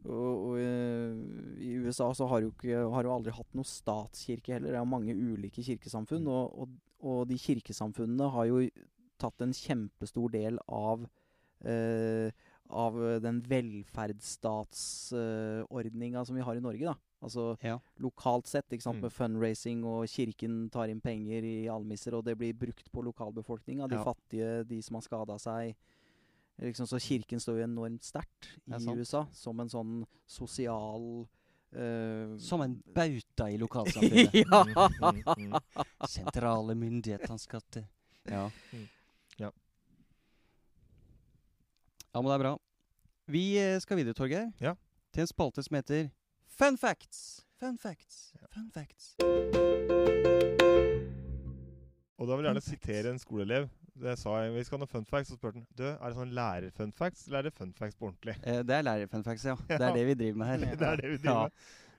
[0.05, 4.53] og, og, eh, i USA så har jo ikke har jo aldri hatt noe statskirke
[4.53, 4.75] heller.
[4.75, 6.21] Det er mange ulike kirkesamfunn.
[6.21, 6.27] Mm.
[6.27, 6.69] Og, og,
[7.01, 8.61] og de kirkesamfunnene har jo
[9.17, 11.07] tatt en kjempestor del av
[11.65, 12.29] eh,
[12.69, 16.95] av den velferdsstatsordninga som vi har i Norge, da.
[17.21, 17.79] Altså Ja.
[17.99, 19.01] lokalt sett, ikke sant, Mm.
[19.03, 23.87] med fundraising, og kirken tar inn penger i almisser, og det blir brukt på lokalbefolkninga.
[23.87, 24.03] De Ja.
[24.03, 25.75] fattige, de som har skada seg.
[26.59, 28.85] Liksom, så kirken står jo enormt sterkt er i.
[28.97, 31.27] USA som en sånn sosial
[31.75, 34.31] Uh, Som en bauta i lokalsamfunnet.
[34.33, 34.63] ja!
[34.63, 35.61] Mm, mm, mm.
[36.07, 37.85] Sentrale myndigheter skal til
[38.25, 38.49] Ja.
[38.71, 38.87] Mm.
[42.15, 42.19] Ja.
[42.19, 42.53] Ja, men det er bra.
[43.27, 44.51] Vi eh, skal videre, Torgeir.
[44.63, 44.71] Ja.
[45.11, 46.05] Til en spalte som heter
[46.47, 47.41] Fun facts.
[47.59, 48.29] Fun facts.
[48.39, 48.47] Ja.
[48.53, 49.15] Fun facts.
[52.15, 53.67] Og da vil jeg gjerne sitere en skoleelev.
[53.99, 56.15] Det sa jeg, Vi skal ha noen fun facts, så spurte han Du, er det
[56.17, 58.35] sånn lærer-fun facts, eller er det fun facts på ordentlig?
[58.43, 59.55] Eh, det er lærer-fun facts, ja.
[59.71, 60.63] Det er det vi driver med her.
[60.71, 61.43] det er det vi driver Ja.
[61.49, 61.51] med.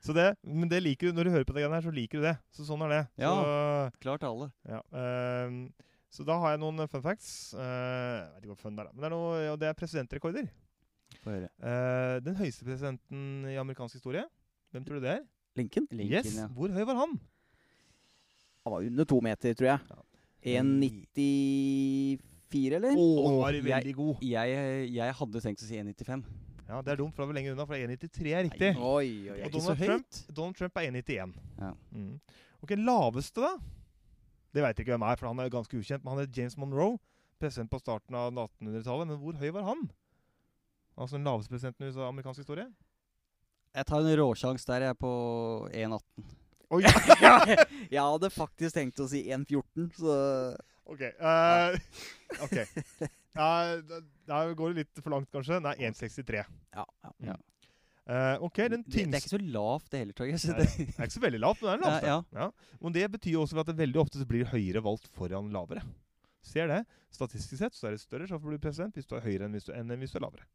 [0.07, 2.21] Så det, men det liker du, når du hører på det greiene her, så liker
[2.21, 2.35] du det.
[2.57, 3.03] Så sånn er det.
[3.21, 3.37] Så,
[4.05, 4.49] Klart alle.
[4.69, 5.61] ja, ehm,
[6.13, 7.55] så da har jeg noen fun facts.
[7.57, 8.91] Uh, jeg vet ikke hva fun er.
[8.93, 10.47] Men det er, noe, og det er presidentrekorder.
[11.23, 11.49] Få høre.
[11.59, 14.25] Eh, den høyeste presidenten i amerikansk historie,
[14.75, 15.23] hvem tror du det er?
[15.57, 15.87] Lincoln?
[15.91, 16.47] Lincoln, yes, ja.
[16.55, 17.13] Hvor høy var han?
[18.67, 19.81] Han var under to meter, tror jeg.
[19.91, 19.97] Ja.
[20.63, 22.19] 1,94,
[22.79, 22.93] eller?
[22.95, 24.15] Å, oh, var veldig god.
[24.23, 24.47] Jeg,
[24.95, 26.23] jeg hadde tenkt å si 1,95.
[26.67, 28.71] Ja, Det er dumt, for han var lenger unna, for 1,93 er riktig.
[28.75, 29.39] Oi, oi, oi.
[29.39, 30.09] er Og ikke så Donald Trump.
[30.39, 31.35] Donald Trump er 1,91.
[31.63, 31.73] Ja.
[31.95, 32.15] Mm.
[32.67, 33.53] Ok, laveste da?
[34.57, 36.01] Det vet jeg ikke hvem er, for han er ganske ukjent.
[36.05, 36.97] Men han het James Monroe.
[37.37, 39.83] president på starten av 1800-tallet, men hvor høy var han?
[40.97, 42.65] Altså den laveste presidenten i amerikansk historie?
[43.77, 45.11] Jeg tar en råsjans der, jeg, er på
[45.69, 46.31] 1,18.
[46.73, 46.81] Oi!
[47.95, 50.17] Jeg hadde faktisk tenkt å si 1,14, så
[50.89, 51.05] ok.
[51.13, 51.77] eh,
[52.49, 52.57] ok.
[53.37, 55.59] Uh, da, da går det litt for langt, kanskje.
[55.61, 56.39] Nei, 1,63.
[56.73, 56.87] ja.
[57.05, 57.11] ja.
[57.27, 57.35] Ja.
[58.07, 60.39] Eh, ok, den Det, det er ikke så lavt, det heller, Torgeir.
[60.39, 62.05] så det- Det er ikke så veldig lavt, men det er lavt.
[62.07, 62.51] Ja, Ja,
[62.81, 65.83] Men det betyr jo også at det veldig ofte så blir høyere valgt foran lavere.
[66.43, 66.87] Ser det.
[67.11, 69.45] Statistisk sett så er det større sjanse for å bli president hvis du er høyere
[69.49, 70.47] enn hvis du, enn hvis du er lavere.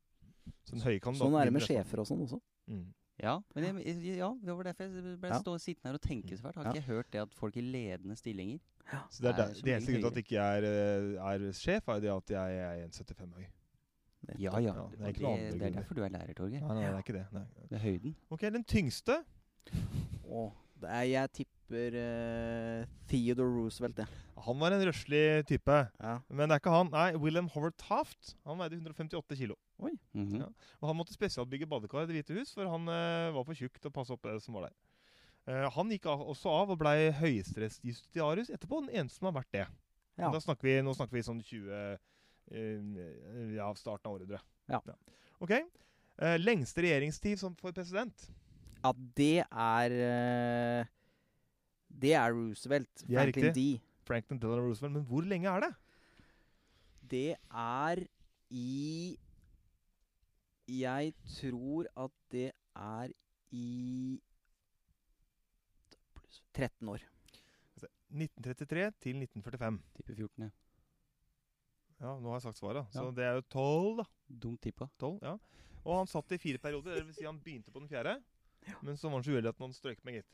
[0.64, 2.40] Så den høye Sånn er det med sjefer og sånn også.
[2.70, 2.86] Mm.
[3.22, 5.40] Ja, men jeg, ja, det var derfor jeg ble Ja.
[5.44, 6.56] stå, sittende her og tenke så fælt.
[6.56, 6.72] Har Ja.
[6.72, 8.60] ikke hørt det at folk i ledende stillinger
[9.12, 11.34] Så det er, Er der, som det eneste grunnen til at ikke jeg er, eh,
[11.36, 13.46] er sjef, er det at jeg er 1,75 høy.
[14.38, 14.74] Ja, ja.
[14.76, 16.62] Ja, det er det, det er derfor du er lærer, Torgeir.
[16.62, 17.24] Nei, nei, det er ikke det.
[17.34, 17.46] Nei.
[17.70, 18.16] Det er høyden.
[18.30, 19.22] Ok, den tyngste
[20.82, 24.22] det er, jeg tipper uh, Theodore Roosevelt, jeg.
[24.42, 25.78] Han var en røslig type.
[26.02, 26.16] Ja.
[26.30, 26.90] Men det er ikke han.
[26.94, 28.34] Nei, William Howard Taft.
[28.50, 29.58] Han veide 158 kilo.
[29.82, 30.40] Mhm.
[30.42, 30.48] Ja.
[30.80, 33.78] Og han måtte spesialbygge badekar i Det hvite hus, for han uh, var for tjukk
[33.78, 34.76] til å passe opp det som var der.
[35.50, 38.82] Uh, han gikk av, også av og blei høyesterettsjustitiarius etterpå.
[38.86, 39.68] Den eneste som har vært det.
[40.20, 40.30] Ja.
[40.34, 42.02] Da snakker vi, nå snakker vi sånn 20 eh,
[42.52, 44.44] Ja, starten av århundret.
[44.72, 44.82] Ja.
[45.42, 45.52] Ok.
[46.22, 48.28] Eh, lengste regjeringstid som for president?
[48.82, 50.86] ja, det er eh,
[52.02, 53.04] Det er Roosevelt.
[53.06, 53.64] Det er Franklin riktig.
[53.80, 53.82] D.
[54.08, 54.94] Franklin Delano Roosevelt.
[54.96, 55.72] Men hvor lenge er det?
[57.12, 58.04] Det er
[58.50, 59.18] i
[60.68, 63.12] Jeg tror at det er
[63.52, 64.22] i
[66.56, 67.04] 13 år.
[68.12, 69.80] 1933 til 1945.
[69.98, 70.50] Type 14, ja.
[72.02, 72.88] Ja, nå har jeg sagt svaret.
[72.96, 73.00] Ja.
[73.00, 74.06] Så det er jo 12, da.
[74.46, 74.88] Dumt tippa.
[75.02, 75.36] 12, ja.
[75.82, 76.98] Og han satt i fire perioder.
[77.00, 78.16] Det vil si han begynte på den fjerde.
[78.86, 80.32] Men så var han så uheldig at han strøyk med, gitt.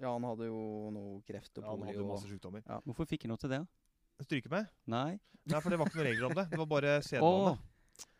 [0.00, 0.60] Ja, han hadde jo
[0.94, 2.62] noe kreft og Ja, han hadde jo masse sykdommer.
[2.86, 3.60] Hvorfor fikk han noe til det?
[3.66, 4.24] da?
[4.24, 4.70] Stryke med?
[4.90, 5.18] Nei.
[5.48, 6.46] Nei, for det var ikke noen regler om det.
[6.52, 7.52] Det var bare sedvane.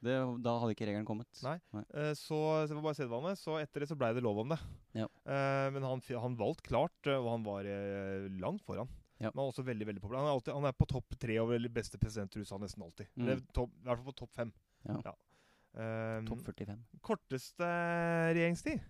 [0.05, 0.15] det,
[0.45, 1.29] da hadde ikke regelen kommet.
[1.45, 1.57] Nei.
[1.77, 3.33] Eh, Så, så det var bare sedvane.
[3.37, 4.59] Så etter det så blei det lov om det.
[4.99, 5.09] Ja.
[5.25, 7.69] Eh, men han, han valgte klart, eh, og han var
[8.41, 8.89] langt foran.
[9.21, 9.31] Ja.
[9.31, 10.23] Men han er også veldig veldig populær.
[10.25, 12.85] Han er, alltid, han er på topp tre over de beste presidenter i USA nesten
[12.87, 13.11] alltid.
[13.15, 13.27] Mm.
[13.27, 14.53] Eller topp- I hvert fall på topp fem.
[14.89, 15.17] Ja.
[15.71, 16.79] Eh, Topp 45.
[17.05, 17.69] korteste
[18.35, 18.81] regjeringstid?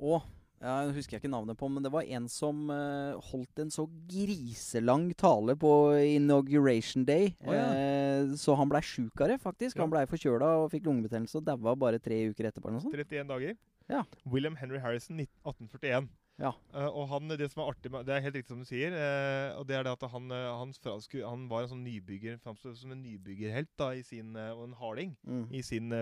[0.00, 0.22] Å
[0.64, 3.84] jeg husker jeg ikke navnet på, men det var en som uh, holdt en så
[4.08, 5.70] griselang tale på
[6.14, 7.34] inauguration day.
[7.44, 7.66] Oh, ja.
[7.68, 9.76] uh, så han blei sjuk av det, faktisk.
[9.76, 9.82] Ja.
[9.84, 12.70] Han blei forkjøla og fikk lungebetennelse og daua bare tre uker etterpå.
[12.70, 12.96] eller noe sånt.
[12.96, 13.58] 31 dager.
[13.92, 14.00] Ja.
[14.24, 16.08] William Henry Harrison, 1841.
[16.40, 16.50] Ja.
[16.74, 18.94] Uh, og han, det som er artig med, Det er helt riktig som du sier.
[18.94, 22.40] Uh, og det er det at han, eh, han, fransku, han var en sånn nybygger
[22.42, 25.46] Framstod som en nybyggerhelt da, i sin, uh, og en harding Mm.
[25.54, 25.94] i sin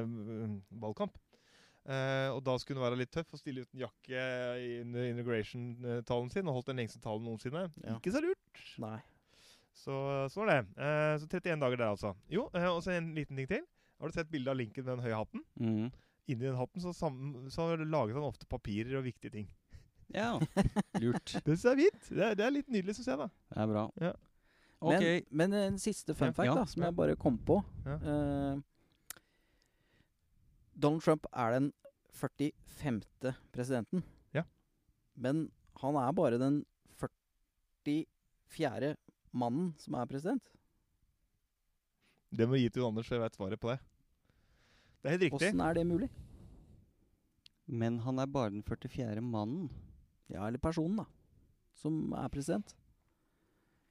[0.71, 1.19] valgkamp.
[1.83, 4.21] Og da skulle han være litt tøff og stille uten jakke
[4.63, 6.47] i under inauguration-talen sin.
[6.47, 7.65] Og holdt den lengste talen noensinne.
[7.83, 7.97] Ja.
[7.97, 8.61] Ikke så lurt.
[8.79, 9.01] Nei.
[9.75, 9.97] Så
[10.31, 10.87] sånn er det.
[11.25, 12.13] Så 31 dager der, altså.
[12.31, 13.67] Jo, og så en liten ting til.
[13.99, 15.43] Har du sett bildet av Lincoln med den høye hatten?
[15.59, 15.91] Mm.
[16.31, 17.19] Inni den hatten så, sam
[17.51, 19.51] så laget han ofte papirer og viktige ting.
[20.15, 20.33] Ja,
[21.01, 21.33] lurt.
[21.45, 22.11] Det syns jeg er fint.
[22.11, 23.19] Det er, det er litt nydelig, syns jeg.
[23.23, 23.29] da.
[23.53, 23.85] Det er bra.
[24.03, 24.13] Ja.
[24.83, 25.23] Okay.
[25.31, 26.89] Men, men en siste fun Ja, fact ja, da, som ja.
[26.91, 27.61] jeg bare kom på.
[27.87, 27.97] Ja.
[28.03, 28.57] Eh,
[30.75, 31.71] Donald Trump er den
[32.19, 33.03] 45.
[33.55, 34.03] presidenten.
[34.35, 34.43] Ja.
[35.15, 35.47] Men
[35.81, 36.65] han er bare den
[37.85, 38.97] 44.
[39.33, 40.43] mannen som er president.
[42.33, 43.79] Det må gi til Anders, så jeg veit svaret på det.
[45.03, 45.49] Det er helt riktig.
[45.51, 46.09] Åssen er det mulig?
[47.67, 49.21] Men han er bare den 44.
[49.25, 49.69] mannen.
[50.33, 51.07] Ja, eller personen, da.
[51.79, 52.75] Som er president.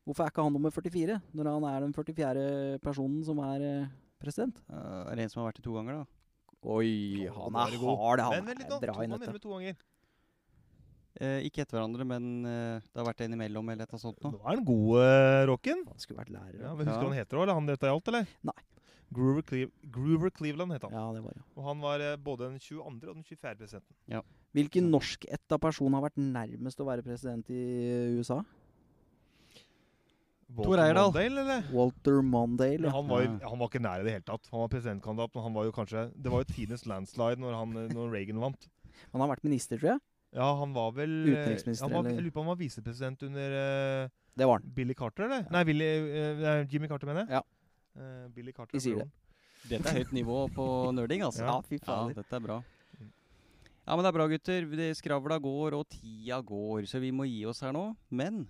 [0.08, 2.46] Hvorfor er ikke han nummer 44, når han er den 44.
[2.82, 4.58] personen som er eh, president?
[4.70, 6.06] Uh, er det en som har vært det to ganger, da?
[6.62, 8.98] Oi, han er hard, han Men er bra
[9.42, 9.80] To, i ganger?
[11.22, 14.06] Eh, ikke etter hverandre, men eh, det har vært en imellom eller et eller annet
[14.08, 14.32] sånt noe.
[14.32, 14.42] nå.
[14.42, 15.82] er han god, uh, Rocken.
[15.90, 16.60] Han skulle vært lærer.
[16.62, 17.08] Ja, Ja, men Husker du Ja.
[17.10, 18.30] hva han heter òg, eller han dette gjaldt, eller?
[18.48, 18.60] Nei.
[19.12, 20.94] Groover, Cleve Groover Cleveland het han.
[20.96, 21.44] ja det var ja.
[21.58, 23.10] Og han var eh, både den 22.
[23.10, 23.56] og den 24.
[23.60, 23.96] presidenten.
[24.56, 27.62] Hvilken norskætta person har vært nærmest å være president i
[28.18, 28.42] USA?
[30.52, 31.12] Tor Eirdal.
[31.14, 31.68] Mondale, eller?
[31.72, 32.90] Walter Mondale.
[32.90, 32.92] Ja.
[32.92, 34.50] han var, jo, han var ikke nær i det hele tatt.
[34.52, 37.78] Han var presidentkandidat, men han var jo kanskje Det var jo tidenes landslide når, han,
[37.94, 38.68] når Reagan vant.
[39.14, 40.04] Han har vært minister, tror jeg.
[40.36, 42.20] Ja, han var vel eh, Utenriksminister, han var, eller?
[42.20, 44.76] Jeg lurer på om han var visepresident under uh, Det var han.
[44.76, 45.48] Billy Carter, eller?
[45.52, 47.40] Nei, Billy, uh, Jimmy Carter, mener jeg.
[47.40, 47.42] Ja.
[47.96, 48.76] Uh, Billy Carter.
[48.76, 49.10] Vi sier det.
[49.72, 51.44] Dette er høyt nivå på nerding, altså.
[51.46, 51.58] Ja.
[51.60, 52.62] Ja, fy Ja, dette er bra.
[53.88, 54.68] Ja, men det er bra, gutter.
[54.96, 57.96] Skravla går, og tida går, så vi må gi oss her nå.
[58.14, 58.44] Men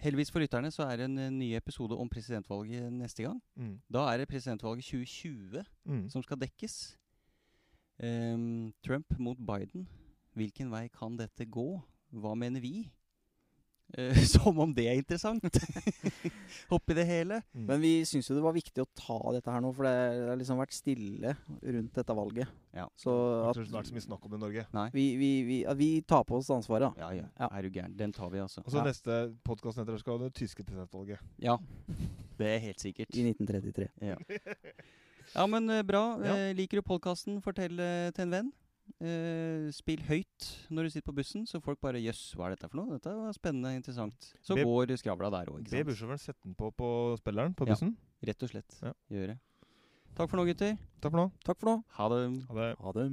[0.00, 3.38] heldigvis for lytterne så er det en eh, ny episode om presidentvalget neste gang.
[3.56, 3.76] Mm.
[3.92, 6.08] Da er det presidentvalget 2020 Mm.
[6.10, 6.96] som skal dekkes.
[8.02, 9.86] Um, Trump mot Biden.
[10.34, 11.82] Hvilken vei kan dette gå?
[12.10, 12.88] Hva mener vi?
[13.96, 15.44] Eh, som om det er interessant
[16.74, 17.40] oppi det hele.
[17.54, 17.66] Mm.
[17.68, 20.28] Men vi syns jo det var viktig å ta dette her nå, for det det
[20.30, 22.50] har liksom vært stille rundt dette valget.
[22.74, 22.88] Ja.
[22.98, 24.64] Så Det har ikke vært så mye snakk om det i Norge.
[24.74, 24.86] Nei.
[24.94, 27.04] vi, vi, vi, at vi tar på oss ansvaret, da.
[27.06, 27.28] Ja, ja.
[27.38, 27.50] Ja.
[27.52, 27.94] Er du gæren.
[27.98, 28.64] Den tar vi, altså.
[28.64, 28.88] Og så Ja.
[28.88, 31.22] neste podkast etter skal det tyske presidentvalget.
[31.38, 31.58] Ja.
[32.38, 33.14] Det er helt sikkert.
[33.14, 33.88] I 1933.
[34.02, 34.18] Ja,
[35.34, 36.04] ja men eh, bra.
[36.24, 36.34] Ja.
[36.48, 38.52] Eh, liker du podkasten, fortell til en venn.
[39.00, 42.68] Eh, spill høyt når du sitter på bussen, så folk bare Jøss, hva er dette
[42.70, 42.92] for noe?
[42.98, 44.34] Dette var spennende interessant.
[44.44, 45.86] Så Be- går skravla der òg, Be ikke sant.
[45.88, 47.72] bussjåføren sette den på på spilleren på Ja.
[47.74, 47.96] bussen.
[48.24, 48.70] Rett og slett.
[48.82, 48.92] Ja.
[49.10, 49.26] Gjøre.
[49.34, 49.38] det.
[50.14, 50.78] Takk for nå, gutter.
[51.00, 51.30] Takk for nå.
[51.44, 51.84] Takk for nå.
[51.98, 52.46] Ha det.
[52.48, 52.76] Ha det.
[52.78, 53.10] Ha det.